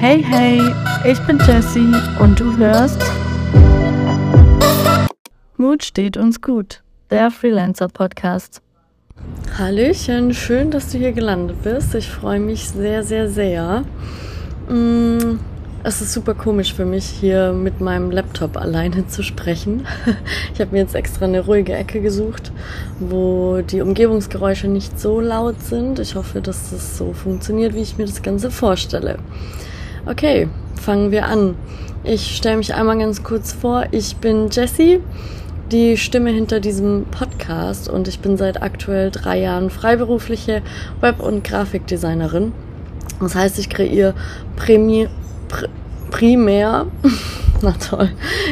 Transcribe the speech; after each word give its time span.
Hey, 0.00 0.22
hey, 0.22 0.62
ich 1.04 1.18
bin 1.26 1.40
Jessie 1.44 1.92
und 2.20 2.38
du 2.38 2.56
hörst 2.56 3.02
Mut 5.56 5.84
steht 5.84 6.16
uns 6.16 6.40
gut, 6.40 6.84
der 7.10 7.32
Freelancer 7.32 7.88
Podcast. 7.88 8.62
Hallöchen, 9.58 10.34
schön, 10.34 10.70
dass 10.70 10.92
du 10.92 10.98
hier 10.98 11.10
gelandet 11.10 11.64
bist. 11.64 11.96
Ich 11.96 12.08
freue 12.08 12.38
mich 12.38 12.68
sehr, 12.68 13.02
sehr, 13.02 13.28
sehr. 13.28 13.84
Mm, 14.68 15.40
es 15.82 16.00
ist 16.00 16.12
super 16.12 16.34
komisch 16.34 16.74
für 16.74 16.84
mich, 16.84 17.04
hier 17.04 17.52
mit 17.52 17.80
meinem 17.80 18.12
Laptop 18.12 18.56
alleine 18.56 19.08
zu 19.08 19.24
sprechen. 19.24 19.84
Ich 20.54 20.60
habe 20.60 20.70
mir 20.70 20.82
jetzt 20.82 20.94
extra 20.94 21.24
eine 21.24 21.40
ruhige 21.40 21.74
Ecke 21.74 22.00
gesucht, 22.00 22.52
wo 23.00 23.62
die 23.62 23.80
Umgebungsgeräusche 23.80 24.68
nicht 24.68 25.00
so 25.00 25.20
laut 25.20 25.60
sind. 25.60 25.98
Ich 25.98 26.14
hoffe, 26.14 26.40
dass 26.40 26.70
das 26.70 26.96
so 26.96 27.12
funktioniert, 27.12 27.74
wie 27.74 27.82
ich 27.82 27.98
mir 27.98 28.06
das 28.06 28.22
Ganze 28.22 28.52
vorstelle. 28.52 29.18
Okay, 30.06 30.48
fangen 30.80 31.10
wir 31.10 31.26
an. 31.26 31.54
Ich 32.04 32.36
stelle 32.36 32.56
mich 32.56 32.74
einmal 32.74 32.98
ganz 32.98 33.22
kurz 33.22 33.52
vor. 33.52 33.86
Ich 33.90 34.16
bin 34.16 34.48
Jessie, 34.50 35.00
die 35.70 35.96
Stimme 35.96 36.30
hinter 36.30 36.60
diesem 36.60 37.04
Podcast 37.10 37.88
und 37.88 38.08
ich 38.08 38.20
bin 38.20 38.36
seit 38.36 38.62
aktuell 38.62 39.10
drei 39.10 39.40
Jahren 39.40 39.70
freiberufliche 39.70 40.62
Web- 41.00 41.20
und 41.20 41.44
Grafikdesignerin. 41.44 42.52
Das 43.20 43.34
heißt, 43.34 43.58
ich 43.58 43.68
kreiere 43.68 44.14
Prämie 44.56 45.08
primär, 46.10 46.86
na 47.62 47.72
toll, 47.72 48.10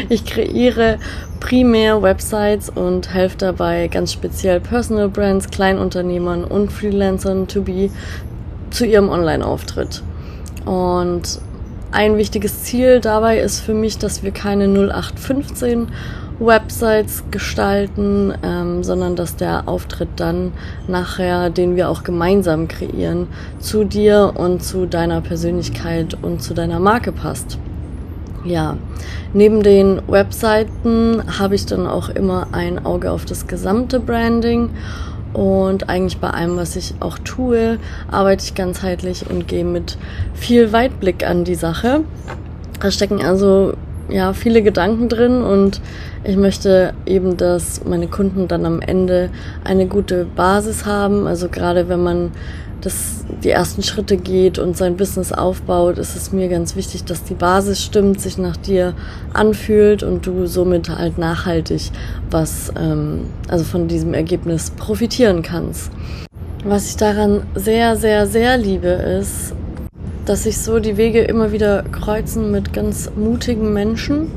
ich 0.09 0.25
kreiere 0.25 0.99
primär 1.41 2.03
Websites 2.03 2.69
und 2.69 3.15
helfe 3.15 3.39
dabei 3.39 3.89
ganz 3.89 4.13
speziell 4.13 4.61
Personal 4.61 5.09
Brands, 5.09 5.49
Kleinunternehmern 5.49 6.45
und 6.45 6.73
Freelancern 6.73 7.47
to 7.47 7.63
be 7.63 7.91
zu 8.71 8.85
ihrem 8.85 9.09
Online-Auftritt. 9.09 10.03
Und 10.67 11.41
ein 11.93 12.19
wichtiges 12.19 12.65
Ziel 12.65 13.01
dabei 13.01 13.39
ist 13.39 13.61
für 13.61 13.73
mich, 13.73 13.97
dass 13.97 14.23
wir 14.23 14.33
keine 14.33 14.67
0815 14.67 15.89
Websites 16.39 17.25
gestalten, 17.31 18.35
ähm, 18.43 18.85
sondern 18.85 19.17
dass 19.17 19.37
der 19.37 19.69
Auftritt 19.69 20.09
dann 20.17 20.53
nachher, 20.87 21.49
den 21.49 21.77
wir 21.77 21.89
auch 21.89 22.03
gemeinsam 22.03 22.69
kreieren, 22.69 23.29
zu 23.59 23.85
dir 23.85 24.35
und 24.37 24.63
zu 24.63 24.85
deiner 24.85 25.23
Persönlichkeit 25.23 26.19
und 26.21 26.43
zu 26.43 26.53
deiner 26.53 26.79
Marke 26.79 27.13
passt. 27.13 27.59
Ja, 28.45 28.77
neben 29.33 29.63
den 29.63 30.03
Webseiten 30.09 31.23
habe 31.39 31.55
ich 31.55 31.67
dann 31.67 31.87
auch 31.87 32.11
immer 32.11 32.49
ein 32.53 32.85
Auge 32.85 33.11
auf 33.11 33.25
das 33.25 33.47
gesamte 33.47 33.99
Branding 33.99 34.71
und 35.37 35.91
eigentlich 35.91 36.17
bei 36.17 36.31
allem, 36.31 36.57
was 36.57 36.77
ich 36.77 36.95
auch 37.01 37.19
tue, 37.19 37.79
arbeite 38.11 38.43
ich 38.43 38.55
ganzheitlich 38.55 39.29
und 39.29 39.47
gehe 39.47 39.67
mit 39.67 39.99
viel 40.33 40.73
Weitblick 40.73 41.29
an 41.29 41.45
die 41.45 41.55
Sache. 41.55 42.01
Da 42.81 42.91
stecken 42.91 43.21
also 43.21 43.75
ja 44.09 44.33
viele 44.33 44.63
Gedanken 44.63 45.11
drin 45.11 45.43
und 45.43 45.83
ich 46.25 46.39
möchte 46.39 46.95
eben, 47.05 47.37
dass 47.37 47.85
meine 47.85 48.07
Kunden 48.09 48.49
dann 48.49 48.65
am 48.65 48.81
Ende 48.81 49.29
eine 49.63 49.87
gute 49.87 50.25
Basis 50.25 50.87
haben. 50.87 51.27
Also 51.27 51.51
gerade 51.51 51.91
wenn 51.91 52.03
man 52.03 52.31
das, 52.81 53.25
die 53.43 53.51
ersten 53.51 53.83
Schritte 53.83 54.17
geht 54.17 54.59
und 54.59 54.77
sein 54.77 54.97
Business 54.97 55.33
aufbaut, 55.33 55.99
ist 55.99 56.17
es 56.17 56.33
mir 56.33 56.49
ganz 56.49 56.77
wichtig, 56.77 57.05
dass 57.05 57.25
die 57.25 57.35
Basis 57.35 57.83
stimmt, 57.83 58.21
sich 58.21 58.39
nach 58.39 58.57
dir 58.57 58.95
anfühlt 59.33 60.03
und 60.03 60.27
du 60.27 60.47
somit 60.47 60.89
halt 60.89 61.19
nachhaltig 61.19 61.91
was, 62.31 62.73
ähm, 62.79 63.27
also 63.49 63.65
von 63.65 63.89
diesem 63.89 64.15
Ergebnis 64.15 64.71
profitieren 64.71 65.43
kannst. 65.43 65.91
Was 66.65 66.91
ich 66.91 66.97
daran 66.97 67.43
sehr, 67.55 67.97
sehr, 67.97 68.27
sehr 68.27 68.59
liebe, 68.59 68.89
ist, 68.89 69.55
dass 70.25 70.43
sich 70.43 70.59
so 70.59 70.81
die 70.81 70.97
Wege 70.97 71.21
immer 71.23 71.53
wieder 71.53 71.85
kreuzen 71.85 72.51
mit 72.51 72.73
ganz 72.73 73.11
mutigen 73.17 73.73
Menschen. 73.73 74.31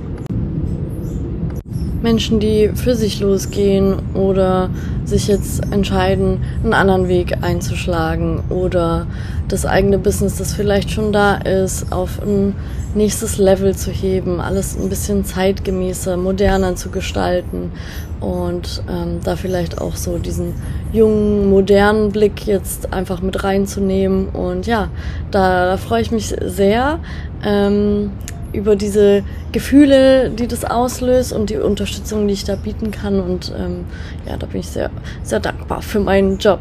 Menschen, 2.10 2.40
die 2.40 2.72
für 2.74 2.96
sich 2.96 3.20
losgehen 3.20 3.98
oder 4.16 4.72
sich 5.06 5.28
jetzt 5.28 5.62
entscheiden, 5.72 6.40
einen 6.64 6.74
anderen 6.74 7.08
Weg 7.08 7.44
einzuschlagen 7.44 8.42
oder 8.50 9.06
das 9.48 9.68
eigene 9.68 10.00
Business, 10.00 10.38
das 10.38 10.56
vielleicht 10.56 10.90
schon 10.90 11.14
da 11.14 11.36
ist, 11.36 11.92
auf 11.92 12.20
ein 12.20 12.56
nächstes 12.96 13.38
Level 13.38 13.76
zu 13.76 13.92
heben, 13.92 14.42
alles 14.42 14.76
ein 14.76 14.90
bisschen 14.90 15.24
zeitgemäßer, 15.24 16.18
moderner 16.18 16.76
zu 16.76 16.90
gestalten 16.90 17.74
und 18.20 18.82
ähm, 18.90 19.20
da 19.24 19.36
vielleicht 19.36 19.80
auch 19.80 19.96
so 19.96 20.18
diesen 20.18 20.56
jungen, 20.92 21.48
modernen 21.48 22.12
Blick 22.12 22.48
jetzt 22.48 22.92
einfach 22.92 23.22
mit 23.22 23.44
reinzunehmen. 23.44 24.30
Und 24.30 24.66
ja, 24.66 24.90
da, 25.30 25.68
da 25.68 25.78
freue 25.78 26.02
ich 26.02 26.10
mich 26.10 26.34
sehr. 26.44 27.00
Ähm, 27.46 28.10
über 28.54 28.76
diese 28.76 29.24
Gefühle, 29.52 30.30
die 30.30 30.48
das 30.48 30.66
auslöst 30.66 31.34
und 31.34 31.50
die 31.50 31.58
Unterstützung, 31.58 32.28
die 32.28 32.34
ich 32.34 32.44
da 32.44 32.56
bieten 32.56 32.92
kann. 32.92 33.20
Und 33.20 33.54
ähm, 33.58 33.86
ja, 34.28 34.38
da 34.38 34.46
bin 34.48 34.62
ich 34.62 34.68
sehr, 34.68 34.90
sehr 35.24 35.40
dankbar 35.40 35.82
für 35.82 36.00
meinen 36.00 36.38
Job. 36.38 36.60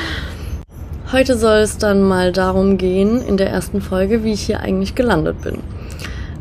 Heute 1.12 1.36
soll 1.36 1.58
es 1.58 1.78
dann 1.78 2.02
mal 2.02 2.32
darum 2.32 2.78
gehen, 2.78 3.20
in 3.20 3.36
der 3.36 3.50
ersten 3.50 3.80
Folge, 3.80 4.22
wie 4.22 4.32
ich 4.32 4.42
hier 4.42 4.60
eigentlich 4.60 4.94
gelandet 4.94 5.40
bin. 5.42 5.58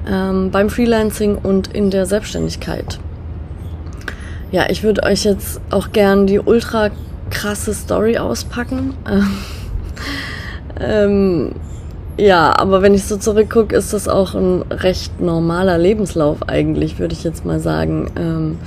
Ähm, 0.08 0.52
beim 0.52 0.70
Freelancing 0.70 1.38
und 1.38 1.74
in 1.74 1.90
der 1.90 2.06
Selbstständigkeit. 2.06 3.00
Ja, 4.52 4.70
ich 4.70 4.84
würde 4.84 5.04
euch 5.04 5.26
jetzt 5.26 5.62
auch 5.70 5.92
gern 5.92 6.28
die 6.28 6.40
ultra 6.40 6.90
krasse 7.30 7.74
Story 7.74 8.18
auspacken. 8.18 8.94
ähm, 10.80 11.54
ja, 12.20 12.54
aber 12.60 12.82
wenn 12.82 12.94
ich 12.94 13.06
so 13.06 13.16
zurückgucke, 13.16 13.76
ist 13.76 13.94
das 13.94 14.08
auch 14.08 14.36
ein 14.36 14.64
recht 14.70 15.22
normaler 15.22 15.78
Lebenslauf 15.78 16.48
eigentlich, 16.48 17.00
würde 17.00 17.14
ich 17.14 17.24
jetzt 17.24 17.46
mal 17.46 17.60
sagen. 17.60 18.12
Ähm, 18.18 18.58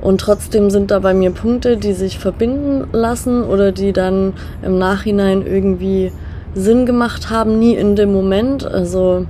und 0.00 0.20
trotzdem 0.20 0.68
sind 0.68 0.90
da 0.90 0.98
bei 0.98 1.14
mir 1.14 1.30
Punkte, 1.30 1.76
die 1.76 1.92
sich 1.92 2.18
verbinden 2.18 2.88
lassen 2.92 3.44
oder 3.44 3.70
die 3.70 3.92
dann 3.92 4.32
im 4.62 4.78
Nachhinein 4.78 5.46
irgendwie 5.46 6.10
Sinn 6.54 6.84
gemacht 6.84 7.30
haben, 7.30 7.60
nie 7.60 7.74
in 7.74 7.94
dem 7.94 8.12
Moment. 8.12 8.66
Also 8.66 9.26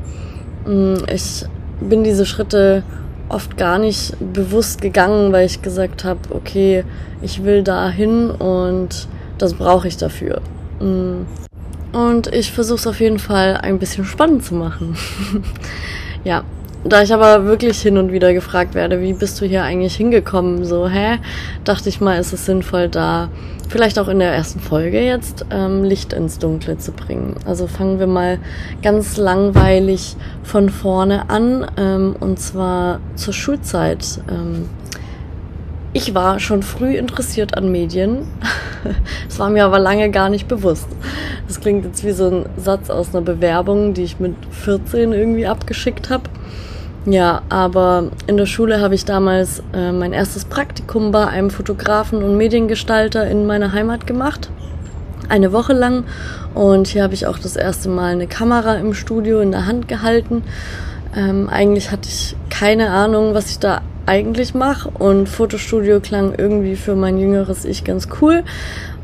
mm, 0.66 0.94
ich 1.12 1.44
bin 1.80 2.04
diese 2.04 2.24
Schritte 2.24 2.82
oft 3.28 3.58
gar 3.58 3.78
nicht 3.78 4.16
bewusst 4.32 4.80
gegangen, 4.80 5.30
weil 5.32 5.44
ich 5.44 5.60
gesagt 5.60 6.04
habe, 6.04 6.20
okay, 6.30 6.84
ich 7.20 7.44
will 7.44 7.62
da 7.62 7.90
hin 7.90 8.30
und 8.30 9.08
das 9.36 9.54
brauche 9.54 9.88
ich 9.88 9.98
dafür. 9.98 10.40
Und 11.92 12.28
ich 12.28 12.52
versuche 12.52 12.78
es 12.78 12.86
auf 12.86 13.00
jeden 13.00 13.18
Fall 13.18 13.56
ein 13.56 13.78
bisschen 13.78 14.04
spannend 14.04 14.44
zu 14.44 14.54
machen. 14.54 14.96
ja, 16.24 16.44
da 16.84 17.02
ich 17.02 17.12
aber 17.12 17.44
wirklich 17.44 17.80
hin 17.80 17.96
und 17.96 18.10
wieder 18.10 18.34
gefragt 18.34 18.74
werde, 18.74 19.00
wie 19.00 19.12
bist 19.12 19.40
du 19.40 19.46
hier 19.46 19.62
eigentlich 19.62 19.94
hingekommen, 19.94 20.64
so, 20.64 20.88
hä, 20.88 21.18
dachte 21.64 21.88
ich 21.88 22.00
mal, 22.00 22.18
ist 22.18 22.32
es 22.32 22.46
sinnvoll, 22.46 22.88
da 22.88 23.28
vielleicht 23.68 23.98
auch 23.98 24.08
in 24.08 24.18
der 24.18 24.32
ersten 24.32 24.60
Folge 24.60 25.00
jetzt 25.00 25.46
ähm, 25.50 25.84
Licht 25.84 26.12
ins 26.12 26.38
Dunkle 26.38 26.78
zu 26.78 26.92
bringen. 26.92 27.36
Also 27.46 27.66
fangen 27.66 27.98
wir 27.98 28.06
mal 28.06 28.38
ganz 28.82 29.16
langweilig 29.16 30.16
von 30.42 30.68
vorne 30.70 31.30
an, 31.30 31.66
ähm, 31.76 32.16
und 32.18 32.40
zwar 32.40 33.00
zur 33.14 33.32
Schulzeit. 33.32 34.20
Ähm, 34.28 34.68
ich 35.92 36.14
war 36.14 36.40
schon 36.40 36.62
früh 36.62 36.96
interessiert 36.96 37.56
an 37.56 37.70
Medien. 37.70 38.18
Das 39.28 39.38
war 39.38 39.48
mir 39.48 39.64
aber 39.64 39.78
lange 39.78 40.10
gar 40.10 40.28
nicht 40.28 40.48
bewusst. 40.48 40.88
Das 41.46 41.60
klingt 41.60 41.84
jetzt 41.84 42.04
wie 42.04 42.10
so 42.10 42.28
ein 42.28 42.46
Satz 42.56 42.90
aus 42.90 43.14
einer 43.14 43.22
Bewerbung, 43.22 43.94
die 43.94 44.02
ich 44.02 44.18
mit 44.18 44.34
14 44.50 45.12
irgendwie 45.12 45.46
abgeschickt 45.46 46.10
habe. 46.10 46.24
Ja, 47.06 47.42
aber 47.48 48.10
in 48.26 48.36
der 48.36 48.46
Schule 48.46 48.80
habe 48.80 48.96
ich 48.96 49.04
damals 49.04 49.62
äh, 49.72 49.92
mein 49.92 50.12
erstes 50.12 50.44
Praktikum 50.44 51.12
bei 51.12 51.28
einem 51.28 51.50
Fotografen 51.50 52.24
und 52.24 52.36
Mediengestalter 52.36 53.28
in 53.28 53.46
meiner 53.46 53.72
Heimat 53.72 54.06
gemacht. 54.06 54.50
Eine 55.28 55.52
Woche 55.52 55.72
lang. 55.72 56.04
Und 56.52 56.88
hier 56.88 57.04
habe 57.04 57.14
ich 57.14 57.26
auch 57.26 57.38
das 57.38 57.54
erste 57.56 57.88
Mal 57.88 58.12
eine 58.12 58.26
Kamera 58.26 58.74
im 58.74 58.94
Studio 58.94 59.40
in 59.40 59.52
der 59.52 59.66
Hand 59.66 59.86
gehalten. 59.86 60.42
Ähm, 61.16 61.48
eigentlich 61.48 61.92
hatte 61.92 62.08
ich 62.08 62.36
keine 62.50 62.90
Ahnung, 62.90 63.34
was 63.34 63.50
ich 63.50 63.60
da 63.60 63.80
eigentlich 64.06 64.54
mache. 64.54 64.90
Und 64.90 65.28
Fotostudio 65.28 66.00
klang 66.00 66.34
irgendwie 66.36 66.76
für 66.76 66.94
mein 66.94 67.18
jüngeres 67.18 67.64
Ich 67.64 67.84
ganz 67.84 68.08
cool. 68.20 68.44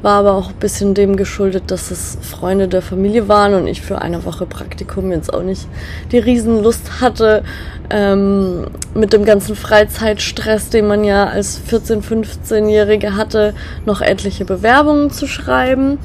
War 0.00 0.20
aber 0.20 0.34
auch 0.34 0.50
ein 0.50 0.56
bisschen 0.60 0.94
dem 0.94 1.16
geschuldet, 1.16 1.72
dass 1.72 1.90
es 1.90 2.18
Freunde 2.22 2.68
der 2.68 2.82
Familie 2.82 3.26
waren 3.26 3.54
und 3.54 3.66
ich 3.66 3.82
für 3.82 4.00
eine 4.00 4.24
Woche 4.24 4.46
Praktikum 4.46 5.10
jetzt 5.10 5.34
auch 5.34 5.42
nicht 5.42 5.66
die 6.12 6.18
Riesenlust 6.18 7.00
hatte, 7.00 7.42
ähm, 7.90 8.66
mit 8.94 9.12
dem 9.12 9.24
ganzen 9.24 9.56
Freizeitstress, 9.56 10.70
den 10.70 10.86
man 10.86 11.02
ja 11.02 11.26
als 11.26 11.60
14-, 11.68 12.02
15-Jährige 12.02 13.16
hatte, 13.16 13.54
noch 13.86 14.00
etliche 14.00 14.44
Bewerbungen 14.44 15.10
zu 15.10 15.26
schreiben. 15.26 15.98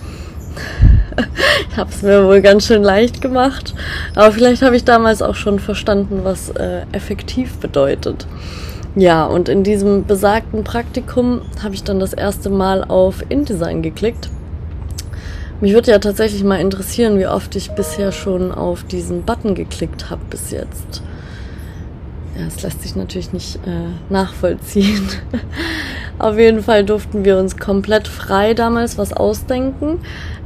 ich 1.70 1.78
habe 1.78 1.90
es 1.92 2.02
mir 2.02 2.26
wohl 2.26 2.42
ganz 2.42 2.66
schön 2.66 2.84
leicht 2.84 3.22
gemacht, 3.22 3.76
aber 4.16 4.32
vielleicht 4.32 4.62
habe 4.62 4.76
ich 4.76 4.86
damals 4.86 5.22
auch 5.22 5.36
schon 5.36 5.60
verstanden, 5.60 6.22
was 6.24 6.50
äh, 6.50 6.82
effektiv 6.92 7.58
bedeutet. 7.58 8.26
Ja, 8.96 9.26
und 9.26 9.50
in 9.50 9.64
diesem 9.64 10.06
besagten 10.06 10.64
Praktikum 10.64 11.42
habe 11.64 11.74
ich 11.74 11.84
dann 11.84 12.00
das 12.00 12.14
erste 12.14 12.50
Mal 12.50 12.84
auf 12.84 13.24
InDesign 13.30 13.82
geklickt. 13.82 14.30
mich 15.62 15.74
würde 15.74 15.92
ja 15.92 16.00
tatsächlich 16.00 16.44
mal 16.44 16.60
interessieren, 16.60 17.18
wie 17.18 17.26
oft 17.26 17.56
ich 17.56 17.72
bisher 17.72 18.12
schon 18.12 18.52
auf 18.52 18.84
diesen 18.84 19.24
Button 19.24 19.56
geklickt 19.56 20.12
habe 20.12 20.22
bis 20.30 20.52
jetzt. 20.52 21.02
Ja, 22.38 22.48
es 22.48 22.62
lässt 22.62 22.82
sich 22.82 22.96
natürlich 22.96 23.34
nicht 23.34 23.58
äh, 23.68 23.90
nachvollziehen. 24.10 25.08
Auf 26.20 26.38
jeden 26.38 26.64
Fall 26.64 26.84
durften 26.84 27.26
wir 27.26 27.38
uns 27.38 27.58
komplett 27.58 28.08
frei 28.08 28.54
damals 28.54 28.98
was 28.98 29.14
ausdenken, 29.14 30.00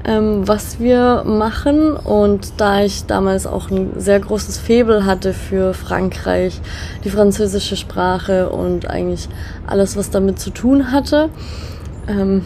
ähm, 0.08 0.48
was 0.48 0.80
wir 0.80 1.24
machen. 1.26 1.96
Und 1.96 2.54
da 2.58 2.82
ich 2.82 3.06
damals 3.06 3.46
auch 3.46 3.70
ein 3.70 3.92
sehr 4.00 4.20
großes 4.20 4.58
Febel 4.58 5.06
hatte 5.06 5.34
für 5.34 5.74
Frankreich, 5.74 6.60
die 7.04 7.10
französische 7.10 7.76
Sprache 7.76 8.50
und 8.50 8.90
eigentlich 8.90 9.28
alles, 9.68 9.98
was 9.98 10.10
damit 10.10 10.40
zu 10.40 10.50
tun 10.50 10.92
hatte, 10.92 11.30
ähm, 12.08 12.42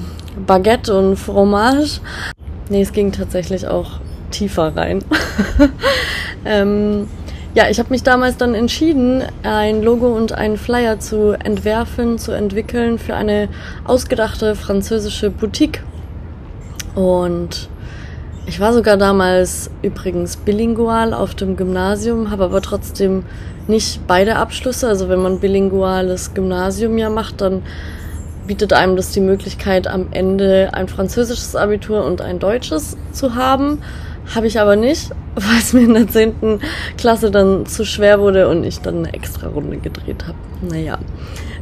Baguette 0.45 0.97
und 0.97 1.17
Fromage. 1.17 2.01
Nee, 2.69 2.81
es 2.81 2.93
ging 2.93 3.11
tatsächlich 3.11 3.67
auch 3.67 3.99
tiefer 4.31 4.75
rein. 4.75 5.03
ähm, 6.45 7.07
ja, 7.53 7.69
ich 7.69 7.79
habe 7.79 7.89
mich 7.89 8.01
damals 8.01 8.37
dann 8.37 8.55
entschieden, 8.55 9.23
ein 9.43 9.83
Logo 9.83 10.07
und 10.07 10.31
einen 10.31 10.55
Flyer 10.55 10.99
zu 10.99 11.33
entwerfen, 11.33 12.17
zu 12.17 12.31
entwickeln 12.31 12.97
für 12.97 13.13
eine 13.13 13.49
ausgedachte 13.83 14.55
französische 14.55 15.29
Boutique. 15.29 15.83
Und 16.95 17.69
ich 18.45 18.59
war 18.59 18.73
sogar 18.73 18.97
damals 18.97 19.69
übrigens 19.81 20.35
bilingual 20.37 21.13
auf 21.13 21.35
dem 21.35 21.55
Gymnasium, 21.55 22.31
habe 22.31 22.45
aber 22.45 22.61
trotzdem 22.61 23.23
nicht 23.67 24.05
beide 24.07 24.35
Abschlüsse. 24.35 24.87
Also 24.87 25.09
wenn 25.09 25.21
man 25.21 25.39
bilinguales 25.39 26.33
Gymnasium 26.33 26.97
ja 26.97 27.09
macht, 27.09 27.41
dann 27.41 27.61
bietet 28.47 28.73
einem 28.73 28.95
das 28.95 29.11
die 29.11 29.21
Möglichkeit, 29.21 29.87
am 29.87 30.07
Ende 30.11 30.69
ein 30.73 30.87
französisches 30.87 31.55
Abitur 31.55 32.03
und 32.03 32.21
ein 32.21 32.39
deutsches 32.39 32.97
zu 33.11 33.35
haben. 33.35 33.79
Habe 34.33 34.47
ich 34.47 34.59
aber 34.59 34.75
nicht, 34.75 35.11
weil 35.35 35.57
es 35.57 35.73
mir 35.73 35.81
in 35.81 35.93
der 35.93 36.07
10. 36.07 36.59
Klasse 36.97 37.31
dann 37.31 37.65
zu 37.65 37.85
schwer 37.85 38.19
wurde 38.19 38.47
und 38.49 38.63
ich 38.63 38.79
dann 38.79 38.99
eine 38.99 39.13
extra 39.13 39.47
Runde 39.47 39.77
gedreht 39.77 40.25
habe. 40.27 40.37
Naja, 40.61 40.99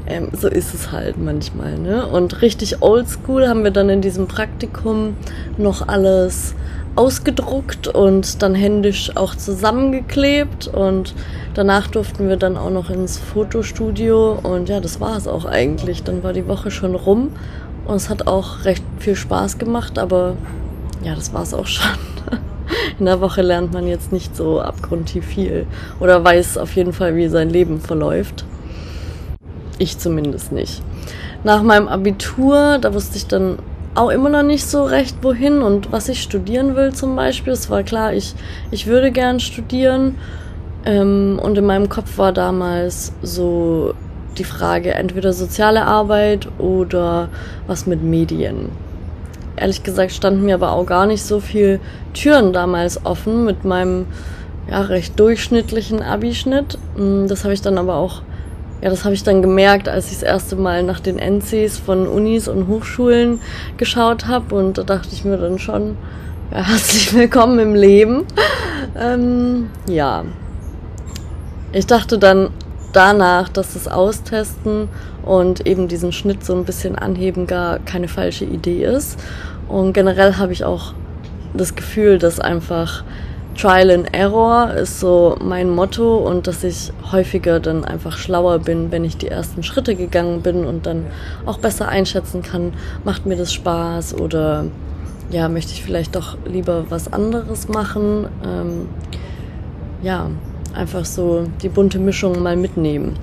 ähm, 0.08 0.30
so 0.34 0.48
ist 0.48 0.74
es 0.74 0.92
halt 0.92 1.18
manchmal. 1.18 1.78
Ne? 1.78 2.06
Und 2.06 2.42
richtig 2.42 2.82
oldschool 2.82 3.48
haben 3.48 3.64
wir 3.64 3.72
dann 3.72 3.90
in 3.90 4.02
diesem 4.02 4.28
Praktikum 4.28 5.16
noch 5.58 5.88
alles 5.88 6.56
ausgedruckt 6.96 7.88
und 7.88 8.42
dann 8.42 8.56
händisch 8.56 9.16
auch 9.16 9.36
zusammengeklebt 9.36 10.68
und 10.68 11.14
danach 11.54 11.88
durften 11.88 12.28
wir 12.28 12.36
dann 12.36 12.58
auch 12.58 12.72
noch 12.72 12.90
ins 12.90 13.18
Fotostudio 13.18 14.38
und 14.44 14.68
ja, 14.68 14.80
das 14.80 15.00
war 15.00 15.16
es 15.16 15.28
auch 15.28 15.46
eigentlich. 15.46 16.04
Dann 16.04 16.24
war 16.24 16.34
die 16.34 16.48
Woche 16.48 16.72
schon 16.72 16.96
rum 16.96 17.30
und 17.86 17.96
es 17.96 18.10
hat 18.10 18.28
auch 18.28 18.66
recht 18.66 18.84
viel 18.98 19.16
Spaß 19.16 19.60
gemacht, 19.60 19.98
aber 19.98 20.36
ja, 21.04 21.16
das 21.16 21.34
war 21.34 21.44
es 21.44 21.54
auch 21.54 21.68
schon 21.68 21.88
in 23.00 23.06
der 23.06 23.22
Woche 23.22 23.42
lernt 23.42 23.74
man 23.74 23.88
jetzt 23.88 24.12
nicht 24.12 24.36
so 24.36 24.62
abgrundtief 24.62 25.26
viel 25.26 25.66
oder 26.00 26.24
weiß 26.24 26.58
auf 26.58 26.76
jeden 26.76 26.94
Fall, 26.94 27.16
wie 27.16 27.28
sein 27.28 27.50
Leben 27.50 27.80
verläuft. 27.80 28.46
Ich 29.78 29.98
zumindest 29.98 30.52
nicht. 30.52 30.82
Nach 31.44 31.64
meinem 31.64 31.88
Abitur, 31.88 32.78
da 32.80 32.94
wusste 32.94 33.18
ich 33.18 33.28
dann 33.28 33.60
auch 33.96 34.10
immer 34.10 34.30
noch 34.30 34.44
nicht 34.44 34.66
so 34.66 34.84
recht, 34.84 35.18
wohin 35.22 35.62
und 35.62 35.92
was 35.92 36.10
ich 36.10 36.22
studieren 36.22 36.76
will 36.76 36.94
zum 36.94 37.16
Beispiel. 37.16 37.54
Es 37.54 37.70
war 37.70 37.84
klar, 37.84 38.14
ich, 38.14 38.36
ich 38.72 38.88
würde 38.88 39.12
gern 39.12 39.40
studieren. 39.40 40.16
Ähm, 40.86 41.40
und 41.42 41.58
in 41.58 41.66
meinem 41.66 41.90
Kopf 41.90 42.18
war 42.18 42.32
damals 42.32 43.14
so 43.22 43.94
die 44.38 44.44
Frage, 44.44 44.94
entweder 44.94 45.34
soziale 45.34 45.86
Arbeit 45.86 46.48
oder 46.60 47.30
was 47.68 47.86
mit 47.88 48.04
Medien 48.04 48.70
ehrlich 49.60 49.84
gesagt 49.84 50.12
standen 50.12 50.46
mir 50.46 50.56
aber 50.56 50.72
auch 50.72 50.86
gar 50.86 51.06
nicht 51.06 51.24
so 51.24 51.40
viel 51.40 51.80
Türen 52.14 52.54
damals 52.54 53.06
offen 53.06 53.46
mit 53.46 53.66
meinem 53.66 54.06
ja, 54.70 54.82
recht 54.82 55.20
durchschnittlichen 55.20 56.02
Abischnitt. 56.02 56.78
Mm, 56.96 57.28
das 57.28 57.44
habe 57.44 57.54
ich 57.54 57.62
dann 57.62 57.78
aber 57.78 57.96
auch, 57.96 58.22
ja, 58.82 58.90
das 58.90 59.04
habe 59.04 59.14
ich 59.14 59.24
dann 59.24 59.42
gemerkt, 59.42 59.90
als 59.90 60.08
ich 60.08 60.20
das 60.20 60.24
erste 60.24 60.56
Mal 60.56 60.84
nach 60.84 61.00
den 61.00 61.18
NCs 61.18 61.78
von 61.78 62.08
Unis 62.08 62.48
und 62.48 62.68
Hochschulen 62.68 63.42
geschaut 63.78 64.28
habe 64.28 64.56
und 64.56 64.78
da 64.78 64.84
dachte 64.84 65.10
ich 65.12 65.26
mir 65.26 65.38
dann 65.38 65.60
schon, 65.60 65.98
ja, 66.52 66.64
herzlich 66.68 67.14
willkommen 67.14 67.60
im 67.60 67.76
Leben. 67.76 68.26
ähm, 69.00 69.70
ja. 69.88 70.24
Ich 71.72 71.86
dachte 71.86 72.18
dann 72.18 72.50
danach, 72.94 73.50
dass 73.50 73.74
das 73.74 73.88
Austesten 73.88 74.90
und 75.24 75.66
eben 75.68 75.88
diesen 75.88 76.12
Schnitt 76.12 76.46
so 76.46 76.56
ein 76.56 76.66
bisschen 76.66 76.96
anheben 76.98 77.48
gar 77.48 77.80
keine 77.80 78.08
falsche 78.08 78.46
Idee 78.46 78.86
ist. 78.86 79.20
Und 79.68 79.94
generell 79.94 80.36
habe 80.36 80.54
ich 80.54 80.66
auch 80.66 80.94
das 81.54 81.76
Gefühl, 81.76 82.18
dass 82.18 82.40
einfach 82.40 83.04
Trial 83.60 83.92
and 83.92 84.14
Error 84.14 84.74
ist 84.74 85.02
so 85.02 85.36
mein 85.42 85.70
Motto 85.70 86.18
und 86.18 86.48
dass 86.48 86.64
ich 86.64 86.94
häufiger 87.12 87.60
dann 87.60 87.84
einfach 87.84 88.18
schlauer 88.18 88.60
bin, 88.60 88.90
wenn 88.92 89.04
ich 89.04 89.18
die 89.18 89.28
ersten 89.28 89.64
Schritte 89.64 89.96
gegangen 89.96 90.42
bin 90.42 90.64
und 90.66 90.86
dann 90.86 91.06
auch 91.46 91.58
besser 91.58 91.90
einschätzen 91.90 92.42
kann, 92.42 92.74
macht 93.04 93.26
mir 93.26 93.36
das 93.36 93.52
Spaß 93.52 94.14
oder 94.14 94.66
ja, 95.30 95.50
möchte 95.50 95.74
ich 95.74 95.84
vielleicht 95.84 96.16
doch 96.16 96.38
lieber 96.46 96.86
was 96.90 97.12
anderes 97.12 97.68
machen. 97.68 98.28
Ähm, 98.46 98.88
ja, 100.02 100.30
einfach 100.76 101.06
so 101.06 101.46
die 101.62 101.70
bunte 101.70 102.00
Mischung 102.00 102.42
mal 102.42 102.56
mitnehmen. 102.56 103.16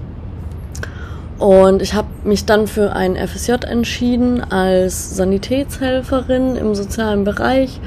Und 1.39 1.83
ich 1.83 1.95
habe 1.95 2.09
mich 2.25 2.47
dann 2.47 2.67
für 2.67 2.93
ein 2.93 3.17
FSJ 3.17 3.67
entschieden 3.67 4.43
als 4.43 5.17
Sanitätshelferin 5.17 6.57
im 6.57 6.75
sozialen 6.75 7.25
Bereich. 7.25 7.81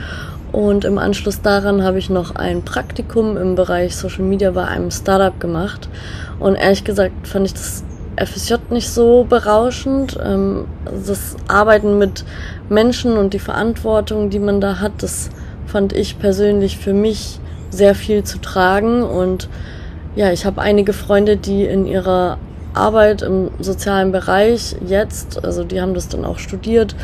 Und 0.51 0.85
im 0.85 0.97
Anschluss 0.97 1.41
daran 1.41 1.83
habe 1.83 1.99
ich 1.99 2.09
noch 2.09 2.35
ein 2.35 2.63
Praktikum 2.63 3.37
im 3.37 3.55
Bereich 3.55 3.95
Social 3.95 4.23
Media 4.23 4.51
bei 4.51 4.65
einem 4.65 4.91
Startup 4.91 5.39
gemacht. 5.39 5.89
Und 6.39 6.55
ehrlich 6.55 6.83
gesagt 6.83 7.27
fand 7.27 7.47
ich 7.47 7.53
das 7.53 7.83
FSJ 8.17 8.55
nicht 8.69 8.89
so 8.89 9.25
berauschend. 9.27 10.17
Ähm, 10.23 10.65
das 10.85 11.35
Arbeiten 11.47 11.97
mit 11.97 12.25
Menschen 12.67 13.17
und 13.17 13.33
die 13.33 13.39
Verantwortung, 13.39 14.29
die 14.29 14.39
man 14.39 14.61
da 14.61 14.79
hat, 14.79 14.91
das 14.99 15.29
fand 15.65 15.93
ich 15.93 16.19
persönlich 16.19 16.77
für 16.77 16.93
mich 16.93 17.39
sehr 17.69 17.95
viel 17.95 18.23
zu 18.23 18.39
tragen. 18.39 19.03
Und 19.03 19.49
ja, 20.15 20.31
ich 20.31 20.45
habe 20.45 20.61
einige 20.61 20.93
Freunde, 20.93 21.37
die 21.37 21.65
in 21.65 21.85
ihrer 21.85 22.37
Arbeit 22.73 23.21
im 23.21 23.49
sozialen 23.59 24.11
Bereich 24.11 24.75
jetzt, 24.85 25.43
also 25.43 25.63
die 25.63 25.81
haben 25.81 25.93
das 25.93 26.07
dann 26.07 26.25
auch 26.25 26.39
studiert, 26.39 26.95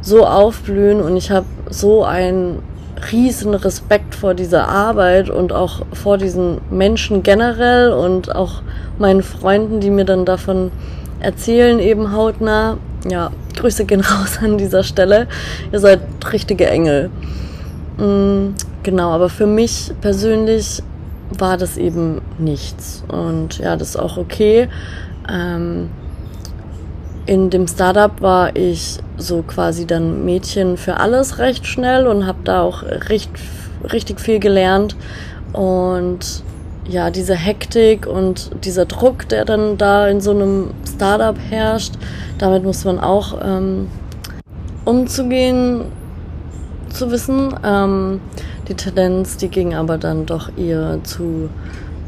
so 0.00 0.26
aufblühen 0.26 1.00
und 1.00 1.16
ich 1.16 1.30
habe 1.30 1.46
so 1.70 2.04
einen 2.04 2.62
riesen 3.10 3.54
Respekt 3.54 4.14
vor 4.14 4.34
dieser 4.34 4.68
Arbeit 4.68 5.30
und 5.30 5.52
auch 5.52 5.82
vor 5.92 6.18
diesen 6.18 6.60
Menschen 6.70 7.22
generell 7.22 7.92
und 7.92 8.34
auch 8.34 8.62
meinen 8.98 9.22
Freunden, 9.22 9.80
die 9.80 9.90
mir 9.90 10.04
dann 10.04 10.24
davon 10.24 10.70
erzählen, 11.20 11.78
eben 11.78 12.12
hautnah. 12.12 12.78
Ja, 13.08 13.30
Grüße 13.56 13.84
gehen 13.84 14.00
raus 14.00 14.38
an 14.42 14.58
dieser 14.58 14.84
Stelle. 14.84 15.26
Ihr 15.72 15.80
seid 15.80 16.00
richtige 16.32 16.66
Engel. 16.68 17.10
Genau, 18.84 19.12
aber 19.12 19.30
für 19.30 19.46
mich 19.46 19.92
persönlich 20.02 20.82
war 21.38 21.56
das 21.56 21.78
eben 21.78 22.20
nichts. 22.38 23.02
Und 23.08 23.58
ja, 23.58 23.76
das 23.76 23.90
ist 23.90 23.96
auch 23.96 24.18
okay. 24.18 24.68
Ähm, 25.26 25.88
in 27.24 27.48
dem 27.48 27.66
Startup 27.66 28.20
war 28.20 28.54
ich 28.54 28.98
so 29.16 29.42
quasi 29.42 29.86
dann 29.86 30.26
Mädchen 30.26 30.76
für 30.76 30.98
alles 30.98 31.38
recht 31.38 31.66
schnell 31.66 32.06
und 32.06 32.26
habe 32.26 32.40
da 32.44 32.60
auch 32.60 32.82
recht, 32.82 33.30
richtig 33.90 34.20
viel 34.20 34.38
gelernt. 34.38 34.96
Und 35.54 36.42
ja, 36.86 37.08
diese 37.08 37.34
Hektik 37.34 38.06
und 38.06 38.50
dieser 38.66 38.84
Druck, 38.84 39.26
der 39.30 39.46
dann 39.46 39.78
da 39.78 40.08
in 40.08 40.20
so 40.20 40.32
einem 40.32 40.72
Startup 40.86 41.36
herrscht, 41.48 41.94
damit 42.36 42.64
muss 42.64 42.84
man 42.84 43.00
auch 43.00 43.38
ähm, 43.42 43.88
umzugehen 44.84 45.86
zu 46.90 47.10
wissen. 47.10 47.54
Ähm, 47.64 48.20
die 48.68 48.74
Tendenz, 48.74 49.36
die 49.36 49.48
ging 49.48 49.74
aber 49.74 49.98
dann 49.98 50.26
doch 50.26 50.50
eher 50.56 50.98
zu 51.04 51.48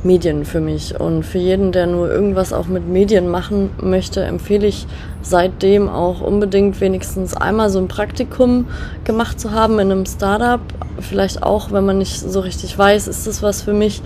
Medien 0.06 0.44
für 0.44 0.60
mich. 0.60 0.98
Und 0.98 1.25
für 1.25 1.38
jeden, 1.38 1.72
der 1.72 1.86
nur 1.86 2.10
irgendwas 2.10 2.52
auch 2.52 2.66
mit 2.66 2.88
Medien 2.88 3.28
machen 3.28 3.70
möchte, 3.82 4.22
empfehle 4.22 4.66
ich 4.66 4.86
seitdem 5.22 5.88
auch 5.88 6.20
unbedingt 6.20 6.80
wenigstens 6.80 7.34
einmal 7.34 7.68
so 7.68 7.78
ein 7.78 7.88
Praktikum 7.88 8.66
gemacht 9.04 9.38
zu 9.40 9.50
haben 9.50 9.78
in 9.78 9.90
einem 9.90 10.06
Startup. 10.06 10.60
Vielleicht 11.00 11.42
auch, 11.42 11.72
wenn 11.72 11.84
man 11.84 11.98
nicht 11.98 12.18
so 12.18 12.40
richtig 12.40 12.78
weiß, 12.78 13.08
ist 13.08 13.26
das 13.26 13.42
was 13.42 13.62
für 13.62 13.75
mich. 13.75 14.02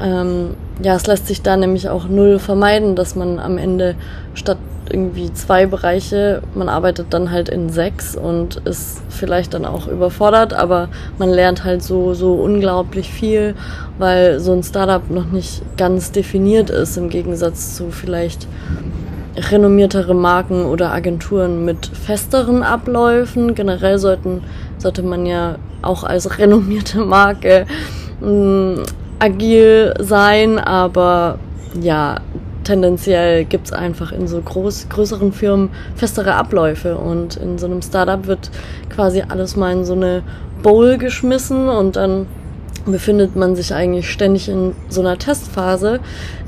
Ähm, 0.00 0.54
ja, 0.82 0.94
es 0.94 1.06
lässt 1.06 1.26
sich 1.26 1.42
da 1.42 1.56
nämlich 1.56 1.88
auch 1.88 2.08
null 2.08 2.38
vermeiden, 2.38 2.96
dass 2.96 3.14
man 3.14 3.38
am 3.38 3.58
Ende 3.58 3.94
statt 4.34 4.58
irgendwie 4.90 5.32
zwei 5.32 5.66
Bereiche. 5.66 6.42
Man 6.54 6.68
arbeitet 6.68 7.06
dann 7.10 7.30
halt 7.30 7.48
in 7.48 7.70
sechs 7.70 8.16
und 8.16 8.56
ist 8.64 9.00
vielleicht 9.08 9.54
dann 9.54 9.64
auch 9.64 9.88
überfordert, 9.88 10.52
aber 10.52 10.88
man 11.18 11.30
lernt 11.30 11.64
halt 11.64 11.82
so, 11.82 12.14
so 12.14 12.34
unglaublich 12.34 13.10
viel, 13.10 13.54
weil 13.98 14.40
so 14.40 14.52
ein 14.52 14.62
Startup 14.62 15.08
noch 15.10 15.26
nicht 15.26 15.62
ganz 15.76 16.12
definiert 16.12 16.70
ist 16.70 16.96
im 16.96 17.08
Gegensatz 17.08 17.76
zu 17.76 17.90
vielleicht 17.90 18.46
renommiertere 19.36 20.14
Marken 20.14 20.64
oder 20.64 20.92
Agenturen 20.92 21.64
mit 21.64 21.86
festeren 21.86 22.62
Abläufen. 22.62 23.54
Generell 23.54 23.98
sollten, 23.98 24.42
sollte 24.78 25.02
man 25.02 25.26
ja 25.26 25.56
auch 25.82 26.04
als 26.04 26.38
renommierte 26.38 26.98
Marke 26.98 27.66
mm, 28.20 28.82
agil 29.18 29.94
sein, 29.98 30.58
aber 30.58 31.38
ja, 31.80 32.20
tendenziell 32.64 33.44
gibt 33.44 33.66
es 33.66 33.72
einfach 33.72 34.12
in 34.12 34.26
so 34.26 34.40
groß, 34.40 34.88
größeren 34.88 35.32
Firmen 35.32 35.70
festere 35.94 36.34
Abläufe 36.34 36.96
und 36.96 37.36
in 37.36 37.58
so 37.58 37.66
einem 37.66 37.82
Startup 37.82 38.26
wird 38.26 38.50
quasi 38.88 39.22
alles 39.28 39.56
mal 39.56 39.72
in 39.72 39.84
so 39.84 39.92
eine 39.92 40.22
Bowl 40.62 40.96
geschmissen 40.96 41.68
und 41.68 41.96
dann 41.96 42.26
befindet 42.86 43.34
man 43.34 43.56
sich 43.56 43.74
eigentlich 43.74 44.10
ständig 44.10 44.48
in 44.48 44.74
so 44.88 45.00
einer 45.00 45.18
Testphase, 45.18 46.00